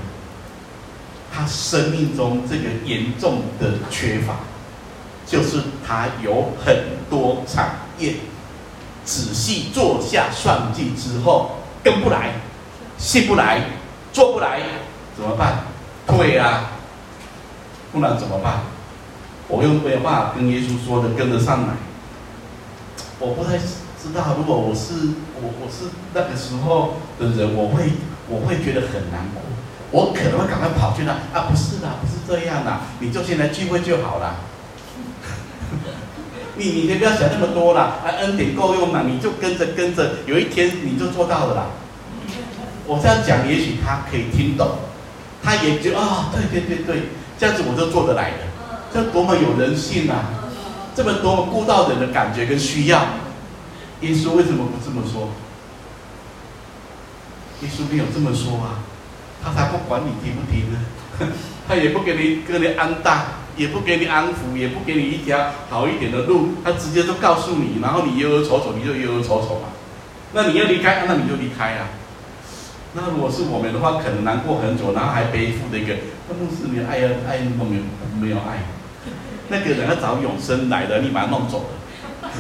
[1.34, 4.36] 他生命中这个严重的缺乏，
[5.28, 6.74] 就是他有很
[7.10, 8.14] 多产业，
[9.04, 12.36] 仔细坐下算计之后，跟不来，
[12.98, 13.66] 信不来，
[14.14, 14.62] 做不来，
[15.18, 15.66] 怎么办？
[16.08, 16.72] 退啊！
[17.92, 18.62] 不然怎么办？
[19.54, 21.76] 我又没有办法跟耶稣说的跟得上来。
[23.20, 27.94] 我不太知道，如果我是我我是那个时候的人，我会
[28.28, 29.42] 我会觉得很难过。
[29.92, 34.38] 我可能会赶快跑去那啊，不是啦，不是这样啦，你就先来聚会就好了。
[36.58, 41.66] 你你先不要想那么多啦，啊，恩典够用嘛，你就跟着跟着，有一天你就做到了啦。
[42.88, 44.68] 我这样讲，也许他可以听懂，
[45.42, 47.04] 他也觉得啊，对对对对，
[47.38, 48.38] 这样子我就做得来的，
[48.94, 50.26] 这多么有人性啊，
[50.96, 53.00] 这么多么顾到人的感觉跟需要。
[54.02, 55.30] 耶稣为什么不这么说？
[57.62, 58.84] 耶稣没有这么说啊。
[59.44, 60.80] 他才不管你听不听呢，
[61.68, 63.26] 他也不给你给你安大，
[63.58, 69.68] 也不给你安抚，也不给你一条好一点的路，他直接就告诉你，然后你忧忧愁愁，你就忧忧愁愁嘛。
[70.32, 71.88] 那你要离开，那你就离开啊。
[72.94, 75.94] 那如果是我们的话，可能难过很久，然后还背负的一个，
[76.30, 77.82] 那不是你爱要爱都没有
[78.22, 78.64] 没有爱，
[79.54, 82.32] 那个人要找永生来的，你把他弄走了，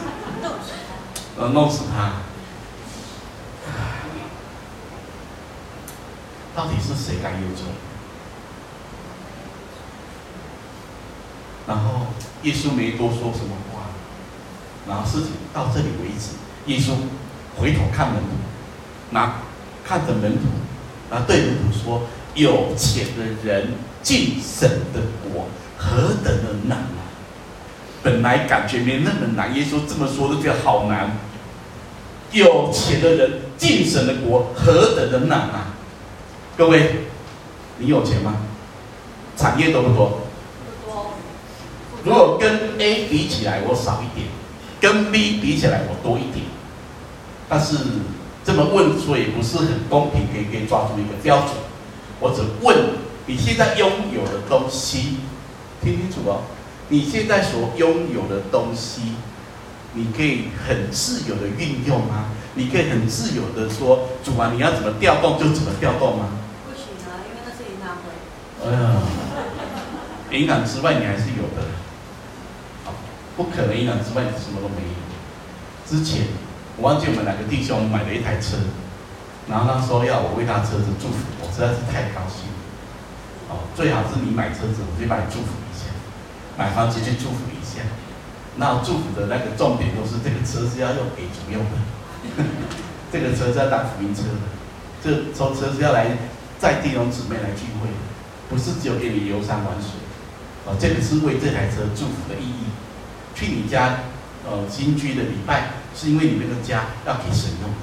[1.38, 2.14] 呃， 弄死他。
[6.56, 7.66] 到底是谁该忧愁？
[11.68, 12.08] 然后
[12.42, 13.90] 耶稣没多说什么话，
[14.88, 16.34] 然后事情到这里为止。
[16.66, 16.96] 耶稣
[17.60, 18.30] 回头看门徒，
[19.12, 19.36] 那
[19.86, 20.48] 看着门徒，
[21.12, 25.46] 然后对门徒说：“有钱的人进神的国
[25.78, 26.93] 何等的难啊！
[28.04, 31.18] 本来感觉没那么难，耶稣这么说就觉得好难。
[32.32, 35.74] 有钱的人进神的国何等的难啊！”
[36.58, 37.06] 各位，
[37.78, 38.36] 你有钱吗？
[39.38, 40.20] 产业多不多？
[40.86, 41.14] 不多。
[42.04, 44.28] 如果跟 A 比起来，我少一点；
[44.82, 46.46] 跟 B 比起来，我多一点。
[47.48, 47.78] 但是
[48.44, 51.52] 这么问，所以不是很公平，可以可以抓住一个标准。
[52.20, 52.78] 我只问
[53.26, 55.18] 你现在拥有的东西，
[55.82, 56.42] 听清楚哦。
[56.90, 59.16] 你现在所拥有的东西，
[59.94, 62.26] 你可以很自由的运用吗？
[62.56, 66.30] 你可以很自由的说，主啊，你要怎么调动就怎么调动吗
[66.68, 67.98] 不行啊因为那是领导？
[68.62, 69.02] 哎呀，
[70.30, 71.66] 营养之外你还是有的，
[73.36, 74.94] 不可能营养之外你什么都没有。
[75.90, 76.28] 之前
[76.78, 78.58] 我忘记我们两个弟兄买了一台车，
[79.50, 82.58] 然后他说要我为他车子祝福，我实在是太高兴了。
[83.50, 85.58] 哦，最好是你买车子，我就帮你祝福
[86.58, 87.82] 买房子去祝福一下。
[88.58, 91.76] 那祝福的那个重点都是这个车是要用给主用的，
[93.12, 94.46] 这个车是要当福音车的，
[95.04, 96.08] 这车车是要来
[96.60, 97.90] 载弟兄姊妹来聚会。
[98.50, 99.98] 不是只有给你游山玩水，
[100.66, 102.70] 哦，这个是为这台车祝福的意义。
[103.34, 104.04] 去你家，
[104.46, 107.82] 呃，新居的礼拜，是因为你那个家要给神用的，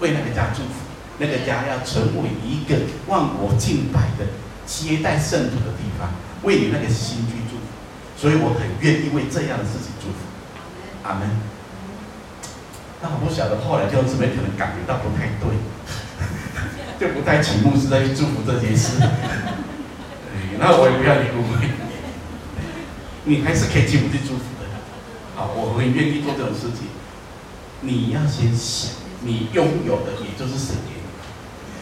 [0.00, 2.74] 为那个家祝福，那个家要成为一个
[3.06, 4.26] 万国敬拜的
[4.66, 6.10] 接待圣徒的地方，
[6.42, 7.38] 为你那个新居。
[8.18, 10.18] 所以我很愿意为这样的事情祝福。
[11.04, 11.30] 阿门。
[13.00, 15.54] 那我不晓得后来弟兄姊妹可能感觉到不太对，
[16.98, 18.98] 就不太请牧师再去祝福这件事。
[20.58, 21.70] 那我也不要你误会，
[23.22, 24.66] 你还是可以进入去祝福的。
[25.36, 26.88] 好，我很愿意做这种事情。
[27.82, 28.90] 你要先想，
[29.22, 31.06] 你拥有的也就是神给你。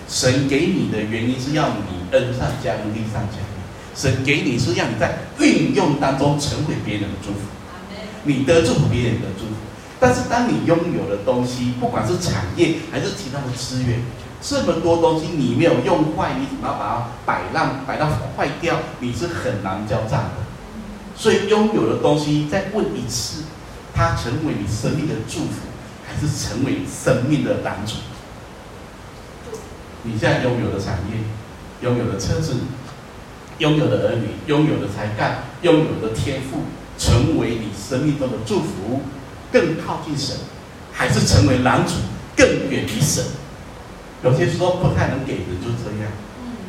[0.06, 3.55] 神给你的原因是要你恩上加恩，利上加利。
[3.96, 7.38] 神给你是让你在运用当中成为别人的祝福，
[8.24, 9.52] 你得祝福别人的祝福。
[9.98, 14.02] 但是当你拥有的东西，不管是产业还是其他的资源，
[14.42, 18.78] 这么多东西你没有用坏，你怎么要把它摆烂，摆到坏掉？
[19.00, 20.44] 你是很难交账的。
[21.16, 23.44] 所以拥有的东西，再问一次，
[23.94, 25.64] 它成为你生命的祝福，
[26.06, 27.94] 还是成为你生命的拦阻？
[30.02, 31.16] 你现在拥有的产业，
[31.80, 32.52] 拥有的车子，
[33.58, 36.62] 拥有的儿女，拥有的才干，拥有的天赋，
[36.98, 39.00] 成为你生命中的祝福，
[39.52, 40.36] 更靠近神，
[40.92, 41.94] 还是成为拦阻，
[42.36, 43.24] 更远离神？
[44.24, 46.12] 有些时候不太能给人，就这样。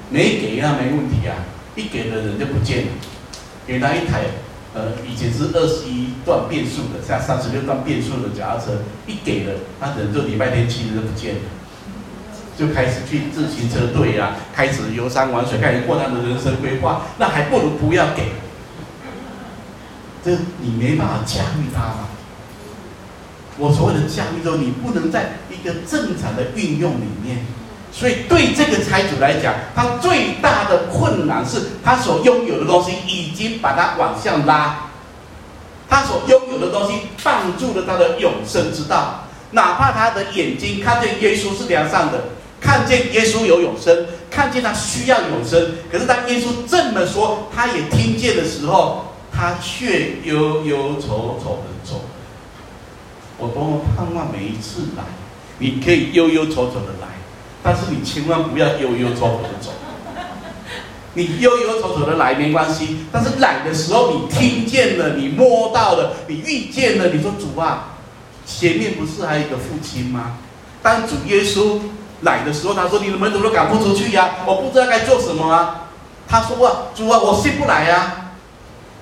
[0.09, 1.35] 没给那没问题啊，
[1.75, 2.91] 一给的人就不见了。
[3.65, 4.23] 给他一台，
[4.73, 8.71] 呃，以前是二十一段变速的，现在三十六段变速的脚踏车，
[9.05, 11.41] 一给了，那人就礼拜天七日就不见了，
[12.57, 18.31] 就开始去自行车队啊，开始游山玩水，开始过他的人生规划，那还不如不要给。
[20.25, 22.09] 这你没办法驾驭他嘛。
[23.59, 27.45] 我所谓的驾驭，说你不能在一个正常的运用里面，
[27.91, 34.89] 所以对这个财主来讲，他最大的困难是他所拥有的东西已经把他往下拉，
[35.89, 42.25] 他所拥有的东西挡住了他的永生之道，哪怕他的眼睛看见耶稣是良善的，
[42.59, 52.05] 看见耶稣有永生，看见他需要永生，可是当耶稣这么说，他也听见的时候，他却忧忧愁愁的走。
[53.37, 55.03] 我多么盼望每一次来，
[55.59, 57.07] 你可以忧忧愁愁的来，
[57.61, 59.71] 但是你千万不要忧忧愁愁的走。
[61.13, 67.97] 你忧忧愁愁的来没关系，但是来的时候你听见了，你摸到了，你遇见了，你说主啊，
[68.45, 70.37] 前面不是还有一个父亲吗？
[70.83, 71.79] 当主耶稣
[72.21, 75.89] 来的时候，他说你的门徒都赶不出去呀，我不知道该做什么啊。
[76.27, 78.31] 他说啊，主啊，我信不来呀，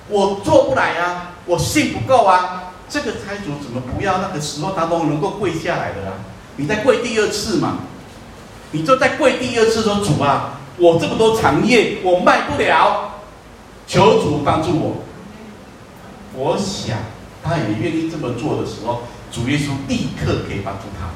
[0.08, 2.72] 我做不来呀，我信不够啊。
[2.88, 6.14] 这个财主怎么不要那个时候他都能够跪下来的啊？
[6.56, 7.78] 你再跪第二次嘛？
[8.70, 13.20] 你就再跪第二次说主啊，我这么多产业我卖不了，
[13.86, 14.96] 求主帮助我。
[16.34, 16.98] 我想
[17.42, 19.02] 他也愿意这么做的时候，
[19.32, 21.06] 主耶稣立刻可以帮助他，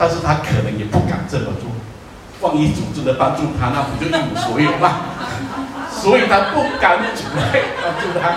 [0.00, 1.68] 但是他可能也不敢这么做。
[2.40, 5.00] 万一主真的帮助他，那不就一无所有吗？
[5.92, 8.32] 所以他不敢主来帮助他。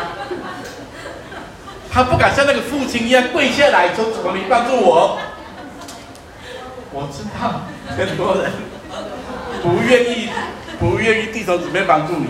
[1.89, 5.18] 他不敢像那个父亲一样跪下来说：“主，你帮助我。”
[6.91, 7.61] 我知道
[7.95, 8.51] 很多人
[9.61, 10.28] 不愿意，
[10.80, 12.28] 不愿意弟兄姊妹帮助你，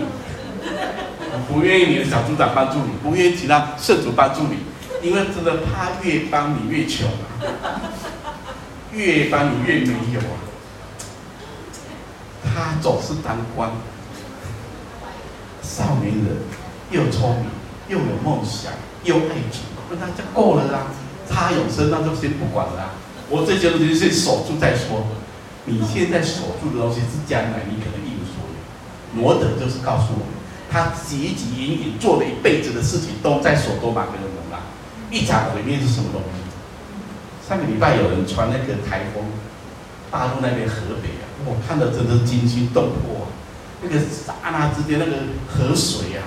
[1.52, 4.60] 不愿意你的小组长帮助你，不愿意其他圣主帮助你，
[5.02, 7.08] 因为真的怕越帮你越穷
[7.64, 7.82] 啊，
[8.94, 10.40] 越帮你越没有啊。
[12.44, 13.72] 他总是当官，
[15.62, 16.38] 少年人
[16.92, 17.46] 又聪明
[17.90, 18.72] 又有梦想。
[19.04, 20.88] 又爱主，那他就够了啦。
[21.30, 22.92] 他永生，那就先不管了啦。
[23.30, 25.04] 我这些东西先守住再说。
[25.66, 29.20] 你现在守住的东西是将来你可能一无所有。
[29.20, 30.28] 罗德就是告诉我们，
[30.72, 34.60] 他汲汲营营做了一辈子的事情，都在所多玛跟蛾摩拉。
[35.12, 36.43] 一场毁灭是什么东西？
[37.54, 39.24] 上个礼拜有人传那个台风，
[40.10, 43.30] 大陆那边河北啊，我看到真的惊心动魄啊。
[43.84, 45.12] 那个刹那之间，那个
[45.48, 46.26] 河水啊。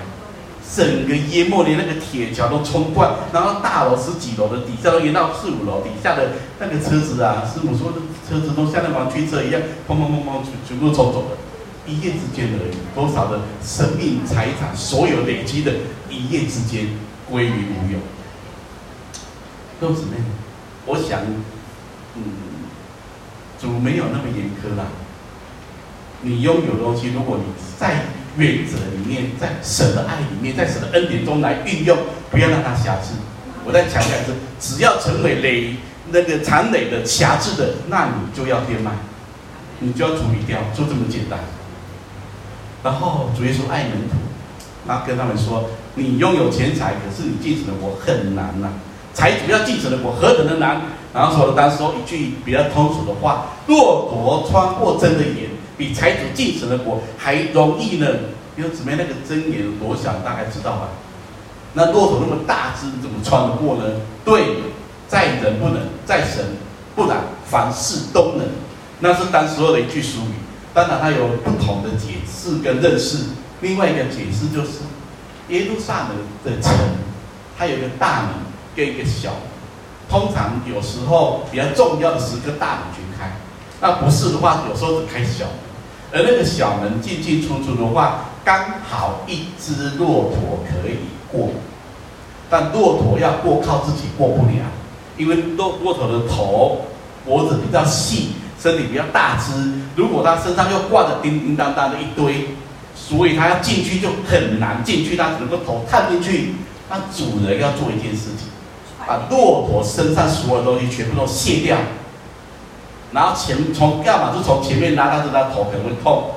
[0.73, 7.97] 整个淹没，连那个铁桥都冲断，然后大楼十几楼的底下都淹到四五楼，底下的那个车子啊，师母说的
[8.27, 11.37] 车子都像那玩具车一样，砰砰砰砰，全部冲走了，
[11.85, 15.73] 一夜之间而已，多少的生命财产，所有累积的，
[16.09, 16.87] 一夜之间
[17.29, 17.99] 归于无有。
[19.79, 20.17] 都是那，
[20.87, 21.21] 我想，
[22.15, 22.23] 嗯，
[23.61, 24.85] 主没有那么严苛啦。
[26.21, 27.43] 你拥有的东西，如果你
[27.79, 28.01] 在。
[28.37, 31.97] 原则里面，在神的爱里面，在神的恩典中来运用，
[32.29, 33.15] 不要让它瑕疵。
[33.65, 35.75] 我再强调一次，只要成为累
[36.11, 38.91] 那个残累的瑕疵的，那你就要变卖，
[39.79, 41.39] 你就要处理掉，就这么简单。
[42.83, 44.17] 然后主耶稣爱门徒，
[44.87, 48.69] 他跟他们说：“你拥有钱财，可是你继承的我很难呐、
[49.17, 50.79] 财主要进神的国何等的难？”
[51.11, 58.07] 然后说了当时说一句比较通俗的话：“骆驼穿过针的眼。”比财主进神的国还容易呢，
[58.55, 60.89] 因为姊妹那个针眼多小，大概知道吧？
[61.73, 63.83] 那骆驼那么大只，怎么穿得过呢？
[64.23, 64.57] 对，
[65.07, 66.43] 在人不能，在神
[66.95, 68.47] 不然，凡事都能。
[68.99, 70.33] 那是当时候的一句俗语，
[70.73, 73.25] 当然它有不同的解释跟认识。
[73.61, 74.79] 另外一个解释就是，
[75.49, 76.73] 耶路撒冷的城，
[77.55, 78.29] 它有一个大门
[78.77, 79.31] 跟一个小。
[80.07, 83.27] 通常有时候比较重要的时刻，大门去开；
[83.81, 85.55] 那不是的话，有时候只开小门。
[86.13, 90.99] 而那个小门进进出出的话，刚好一只骆驼可以
[91.29, 91.49] 过。
[92.49, 94.63] 但骆驼要过，靠自己过不了，
[95.17, 96.85] 因为骆骆驼的头、
[97.25, 99.73] 脖子比较细，身体比较大只。
[99.97, 102.47] 如果它身上又挂着叮叮当当的一堆，
[102.95, 105.17] 所以它要进去就很难进去。
[105.17, 106.53] 它只能够头探进去。
[106.89, 108.47] 那主人要做一件事情。
[109.07, 111.77] 把骆驼身上所有东西全部都卸掉，
[113.13, 116.35] 然后前从要么就从前面拉，但是他头可能会痛；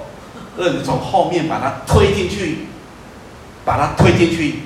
[0.57, 2.67] 二你从后面把它推进去，
[3.65, 4.61] 把它推进去，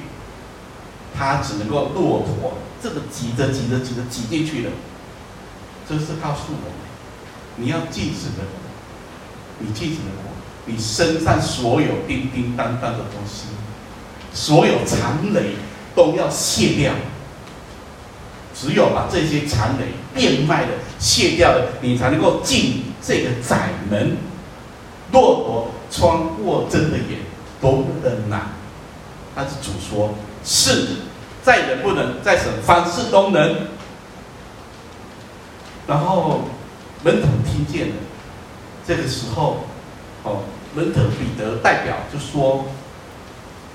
[1.17, 4.71] 他只能够骆驼这个挤着挤着挤着挤进去了。
[5.89, 6.77] 这是告诉我们，
[7.57, 8.45] 你要禁止的，
[9.61, 10.11] 你禁止的，
[10.67, 13.47] 你身上所有叮叮当当的东西，
[14.35, 15.55] 所有残累
[15.95, 16.93] 都要卸掉。
[18.55, 24.17] 只有把这些残累变卖的卸掉了，你才能够进这个窄门。
[25.13, 27.21] 骆驼穿过针的眼，
[27.61, 28.53] 多么的难！
[29.35, 30.87] 但是主说：“是，
[31.43, 33.57] 在人不能，在神凡事都能。”
[35.87, 36.43] 然后
[37.03, 37.95] 门徒听见了，
[38.87, 39.67] 这个时候，
[40.25, 40.43] 哦，
[40.75, 42.67] 门徒彼得代表就说：“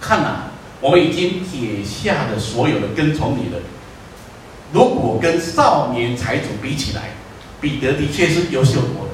[0.02, 0.52] 看哪，
[0.82, 3.62] 我们已经撇下了所有的，跟从你了。”
[4.72, 7.12] 如果跟少年财主比起来，
[7.60, 9.12] 彼得的确是优秀多了。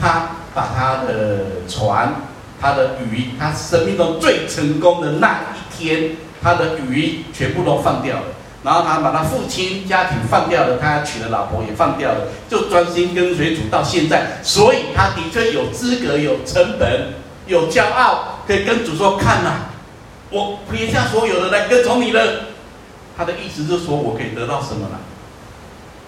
[0.00, 2.14] 他把他的船、
[2.60, 8.22] 他的鱼、他生命中最成功的那一天，他的鱼全部都放掉了。
[8.64, 14.40] 然后他把他父亲家庭放掉了，他娶的老婆也放掉了，就专心跟随主到现在。
[14.42, 17.14] 所以他的确有资格、有成本、
[17.46, 19.50] 有骄傲，可以跟主说：“看呐，
[20.30, 22.20] 我撇下所有的来跟从你了。”
[23.16, 24.98] 他的意思就是说，我可以得到什么呢？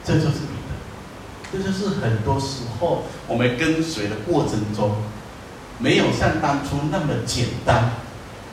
[0.04, 4.96] 这就是彼得，这就是很多时候我们跟随的过程中，
[5.78, 7.90] 没有像当初那么简单。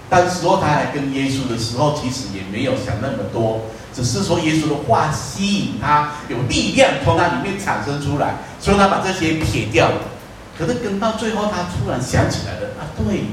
[0.09, 3.61] 当时候他来跟耶稣的时候，其实也没有想那么多，
[3.93, 9.89] 只是说耶稣的话吸引他，有力量从他里面产生出来，所以他把这些撇掉。
[10.59, 13.23] 可是跟到最后，他突然想起来了啊，对，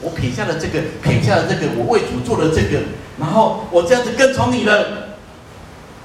[0.00, 2.82] 我撇下了这个，撇下了这个，我为主做了这个。
[3.18, 5.16] 然后我这样子跟从你了，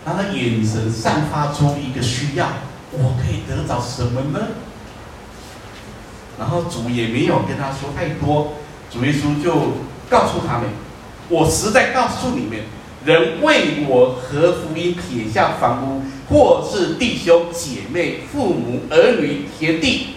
[0.06, 2.48] 然后眼神散发出一个需要，
[2.92, 4.48] 我可以得着什么呢？
[6.40, 8.54] 然后主也没有跟他说太多，
[8.90, 9.54] 主耶稣就
[10.10, 10.70] 告诉他们：
[11.30, 12.58] 我实在告诉你们，
[13.06, 20.16] 人为我和福音撇下房屋，或是弟兄姐妹、父母儿女、田地，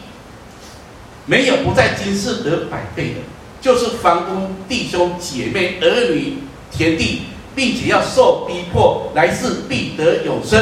[1.26, 3.20] 没有不在今世得百倍的，
[3.66, 6.34] 就是房屋、弟兄姐妹、儿女。
[6.70, 7.22] 田地，
[7.54, 10.60] 并且要受逼迫，来世必得永生。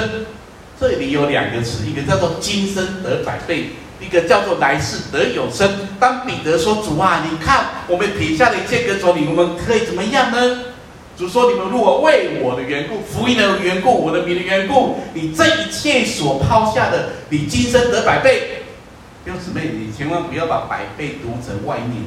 [0.78, 5.68] 这里有两个词，一个叫做今生得百倍，一个叫做来世得永生。
[5.98, 10.61] 当彼得说：“主啊，你看我们撇下了一切跟从你，我们可以怎么样呢？”
[11.18, 18.62] 主说：“你们如果为我的缘故、福音的缘故、我的名的缘故，你这一切所抛下的，你今生得百倍。”
[19.24, 22.05] 弟兄姊妹，你千万不要把百倍读成外面。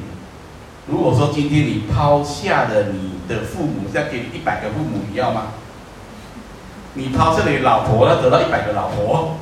[0.90, 5.48] 如果说今天你抛下了你的父母，再给你一百个父母，你要吗？
[6.94, 9.36] 你抛下你老婆，要得到一百个老婆，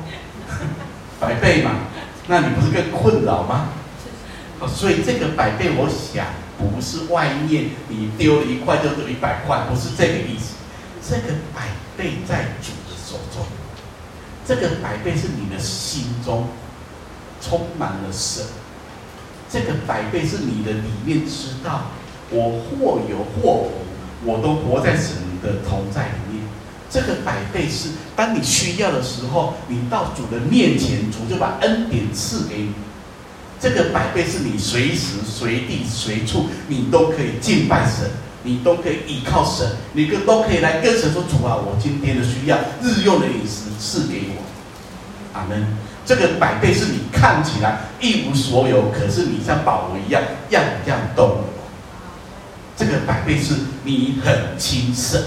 [1.19, 1.71] 百倍嘛？
[2.27, 3.69] 那你不是更困扰吗？
[4.67, 6.25] 所以这个百倍，我想
[6.57, 10.55] 不是外面你丢了一块就得一百块，不是这个意思。
[11.01, 13.45] 这个百倍在主的手中，
[14.45, 16.49] 这个百倍是你的心中
[17.39, 18.43] 充满了神。
[19.49, 21.91] 这个百倍是你的里面知道，
[22.29, 23.71] 我或有或无，
[24.25, 26.43] 我都活在神的同在里面。
[26.89, 32.73] 这个百倍是当你需要的时候，你到主的面前，主就把恩典赐给你。
[33.59, 38.09] 这个百倍是你随时随地随处，你都可以敬拜神，
[38.43, 44.43] 你都可以依靠神，你都可以来跟神说：“主啊，我今天的需要，日用的饮食赐给我。”
[45.33, 45.65] 阿门。
[46.07, 51.43] 这个百倍是你看起来一无所有，可是你像保罗一样样样都有。
[52.77, 53.53] 这个百倍是
[53.83, 55.21] 你很轻省，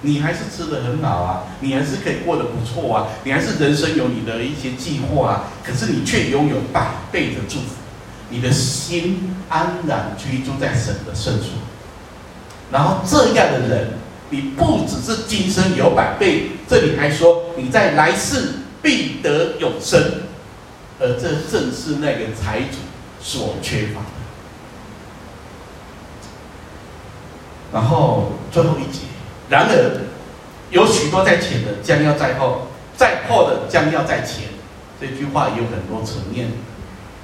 [0.00, 7.76] 你还是吃得很好啊，你还是可以过得不错啊，你还是人生有你的一些计划啊，可是你却拥有百倍的祝福，
[8.30, 11.50] 你的心安然居住在神的圣所。
[12.72, 13.90] 然后这样的人，
[14.30, 18.65] 你不只是今生有百倍，这里还说你在来世。
[18.82, 20.22] 必得永生，
[21.00, 22.78] 而这正是那个财主
[23.20, 24.06] 所缺乏的。
[27.72, 29.00] 然后最后一节，
[29.48, 30.00] 然而
[30.70, 34.44] 有许多在前的将要在后，在后的将要在前。
[34.98, 36.48] 这句话有很多层面，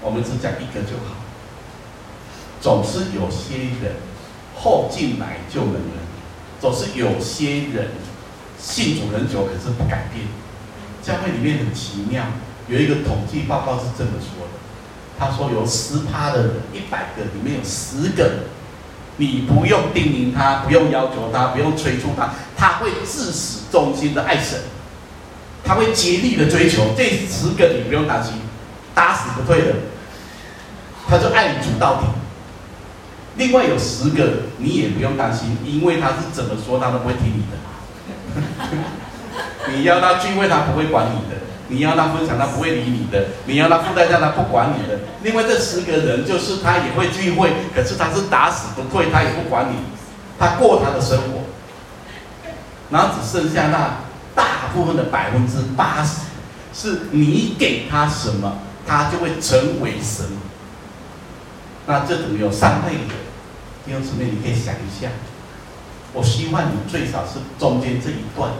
[0.02, 1.16] 我们只讲一个就好。
[2.60, 3.96] 总是有些人
[4.54, 6.02] 后进来就能人，
[6.60, 7.88] 总是有些人
[8.58, 10.26] 信主很久，可是不改变。
[11.02, 12.24] 教会里面很奇妙，
[12.68, 14.52] 有一个统计报告是这么说的：
[15.18, 18.44] 他说有十趴的人，一百个里面有十个，
[19.16, 24.60] 你不用叮咛他，不用要求他，不用催促他，他会自始忠心的爱神。
[25.64, 28.34] 他会竭力的追求，这十个你不用担心，
[28.96, 29.74] 打死不退的，
[31.08, 32.06] 他就爱主到底。
[33.36, 37.56] 另外有十个你也不用担心，因为他是怎么说他都不会听你的。
[39.70, 44.98] 你要他聚会他不会管你的，你要他分享他不会理你的，你要他付代价他不管你的。
[45.22, 49.76] 另外这十个人就是他也会聚会，可是他是打死不退，他也不管你，
[50.38, 51.44] 他过他的生活，
[52.90, 53.96] 然后只剩下那。
[54.34, 56.22] 大部分的百分之八十，
[56.72, 60.40] 是你给他什么，他就会成为什么。
[61.86, 63.14] 那这种有三类的，
[63.84, 65.10] 弟兄姊妹，你可以想一下。
[66.14, 68.52] 我希望你最少是中间这一段，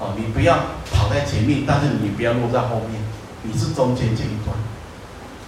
[0.00, 0.56] 哦，你不要
[0.92, 3.00] 跑在前面，但是你不要落在后面，
[3.42, 4.56] 你是中间这一段，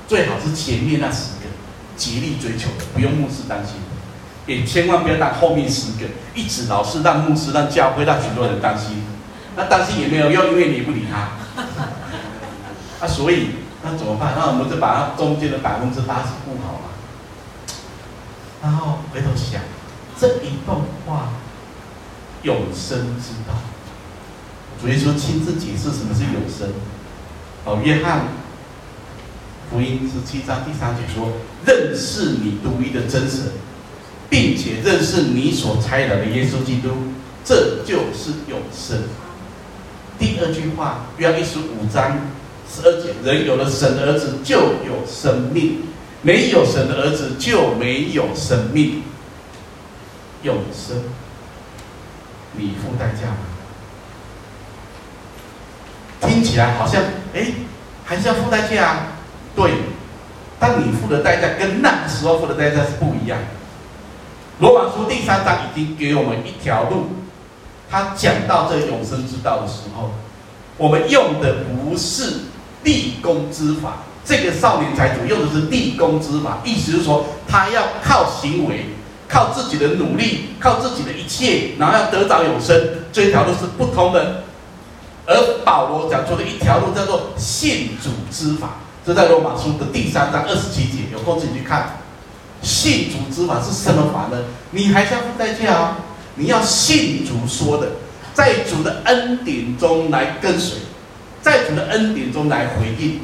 [0.06, 1.50] 最好是前面那十个
[1.96, 3.74] 极力追求的，不用牧师担心，
[4.46, 9.02] 也千万不要让后面十个一直老是让牧师、让教会、让许多人担心。
[9.56, 11.32] 那担心也没有用，因为你不理他。
[13.00, 13.48] 啊，所以
[13.82, 14.34] 那怎么办？
[14.36, 16.90] 那我们就把它中间的百分之八十顾好嘛。
[18.62, 19.60] 然后回头想，
[20.20, 21.30] 这一段话，
[22.42, 23.54] 永生之道。
[24.86, 26.68] 主耶稣亲自解释什么是永生。
[27.64, 28.28] 哦，约翰
[29.68, 31.32] 福音十七章第三节说
[31.66, 33.50] ：“认识你独一的真神，
[34.30, 36.90] 并且认识你所差来的耶稣基督，
[37.44, 39.02] 这就是永生。”
[40.20, 42.20] 第二句话，约翰一书五章
[42.72, 44.56] 十二节：人有了神的儿子，就
[44.86, 45.80] 有生命；
[46.22, 49.02] 没有神的儿子，就没有生命。
[50.44, 50.96] 永生，
[52.52, 53.45] 你付代价吗？
[56.20, 57.02] 听起来好像，
[57.34, 57.46] 哎，
[58.04, 58.98] 还是要付代价啊？
[59.54, 59.70] 对，
[60.58, 63.38] 但你付的代价跟那个时候付的代价是不一样。
[64.58, 67.08] 罗马书第三章已经给我们一条路。
[67.90, 70.10] 他讲到这永生之道的时候，
[70.76, 72.40] 我们用的不是
[72.82, 73.98] 立功之法。
[74.24, 78.86] 这个少年财主用的是立功之法，意思是说他要靠行为，
[79.28, 82.76] 靠自己的努力，靠自己的一切，然后要得着永生。
[83.12, 84.42] 这条路是不通的。
[85.26, 91.98] 而保罗讲出的一条路叫做信主之法，这在罗马书的第三章二十七节，有空自己去看。
[92.62, 94.44] 信主之法是什么法呢？
[94.70, 95.98] 你还是要付代价啊。
[96.36, 97.92] 你要信主说的，
[98.34, 100.78] 在主的恩典中来跟随，
[101.40, 103.20] 在主的恩典中来回应。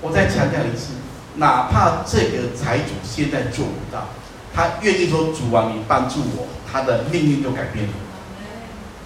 [0.00, 0.92] 我再强调一次，
[1.36, 4.08] 哪怕这个财主现在做不到，
[4.54, 7.92] 他愿意说主啊，你帮助我，他的命运就改变了。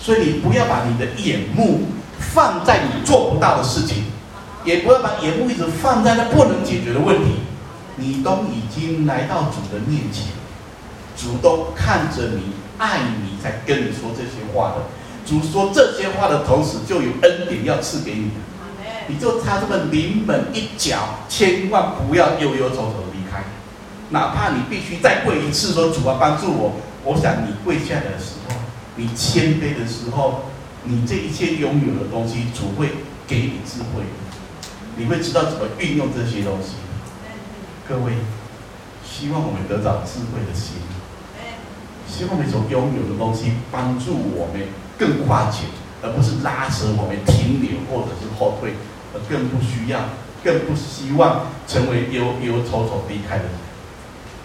[0.04, 1.84] 所以你不要把你的眼目
[2.18, 4.04] 放在你做不到的事情，
[4.62, 7.36] 也不要把眼目一直放在那不能解决的问题。
[7.96, 10.26] 你都已经来到主的面前，
[11.16, 12.52] 主都看着你。
[12.76, 14.82] 爱你才跟你说这些话的，
[15.24, 18.32] 主说这些话的同时，就有恩典要赐给你，
[19.06, 23.44] 你就差这么临门一脚，千万不要忧忧愁愁离开，
[24.10, 26.72] 哪怕你必须再跪一次，说主啊帮助我。
[27.04, 28.43] 我想你跪下来的时候，
[28.96, 30.42] 你谦卑的时候，
[30.84, 32.90] 你这一切拥有的东西，主会
[33.26, 34.02] 给你智慧，
[34.96, 36.74] 你会知道怎么运用这些东西。
[37.88, 38.12] 各位，
[39.04, 40.76] 希望我们得到智慧的心。
[42.06, 44.62] 希望我们所拥有的东西帮助我们
[44.96, 45.66] 更跨前，
[46.00, 48.74] 而不是拉扯我们停留或者是后退，
[49.12, 49.98] 而更不需要，
[50.44, 53.52] 更不希望成为忧忧愁愁离开的人。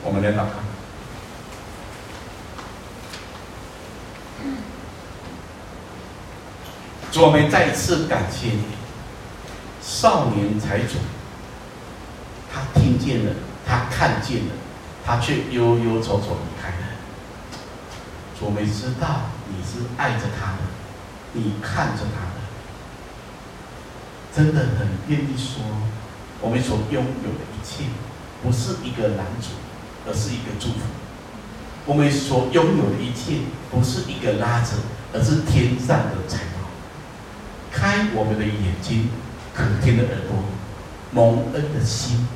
[0.03, 0.47] 我们来看，
[7.11, 8.63] 主，我们再一次感谢你，
[9.81, 10.97] 少年财主，
[12.53, 13.33] 他听见了，
[13.65, 14.51] 他看见了，
[15.03, 16.75] 他却悠悠愁愁离开了。
[18.41, 20.59] 我们知道你是爱着他的，
[21.33, 22.39] 你看着他的，
[24.35, 25.63] 真的很愿意说，
[26.39, 27.85] 我们所拥有的一切，
[28.43, 29.49] 不是一个拦阻，
[30.07, 30.85] 而是一个祝福。
[31.85, 33.39] 我们所拥有的一切，
[33.71, 34.75] 不是一个拉扯，
[35.11, 36.58] 而是天上的财宝。
[37.71, 39.09] 开我们的眼睛，
[39.53, 40.43] 可听的耳朵，
[41.11, 42.27] 蒙恩的心，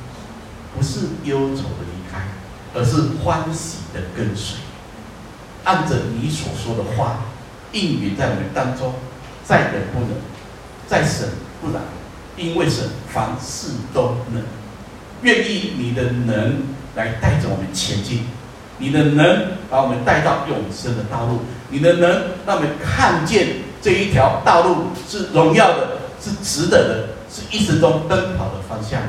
[0.74, 2.20] 不是忧愁的离开，
[2.74, 4.58] 而是欢喜的跟随。
[5.64, 7.24] 按着你所说的话
[7.72, 8.94] 应允在我们当中，
[9.44, 10.10] 再忍不能，
[10.86, 11.28] 在神
[11.60, 11.82] 不然，
[12.36, 14.42] 因为神凡事都能。
[15.22, 16.62] 愿意你的能
[16.96, 18.26] 来带着我们前进，
[18.76, 22.10] 你的能把我们带到永生的道路，你的能
[22.46, 24.76] 让我们看见这一条道路
[25.06, 29.02] 是荣耀的，是值得的，是一生中奔跑的方向。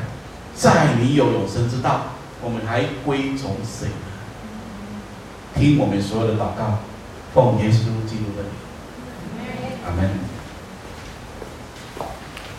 [0.54, 2.08] 在你有永生之道，
[2.42, 3.88] 我们还归从谁？
[5.56, 6.80] 听我们所有的祷告，
[7.34, 8.44] 奉耶稣基督的
[9.38, 9.48] 名，
[9.86, 10.35] 阿门。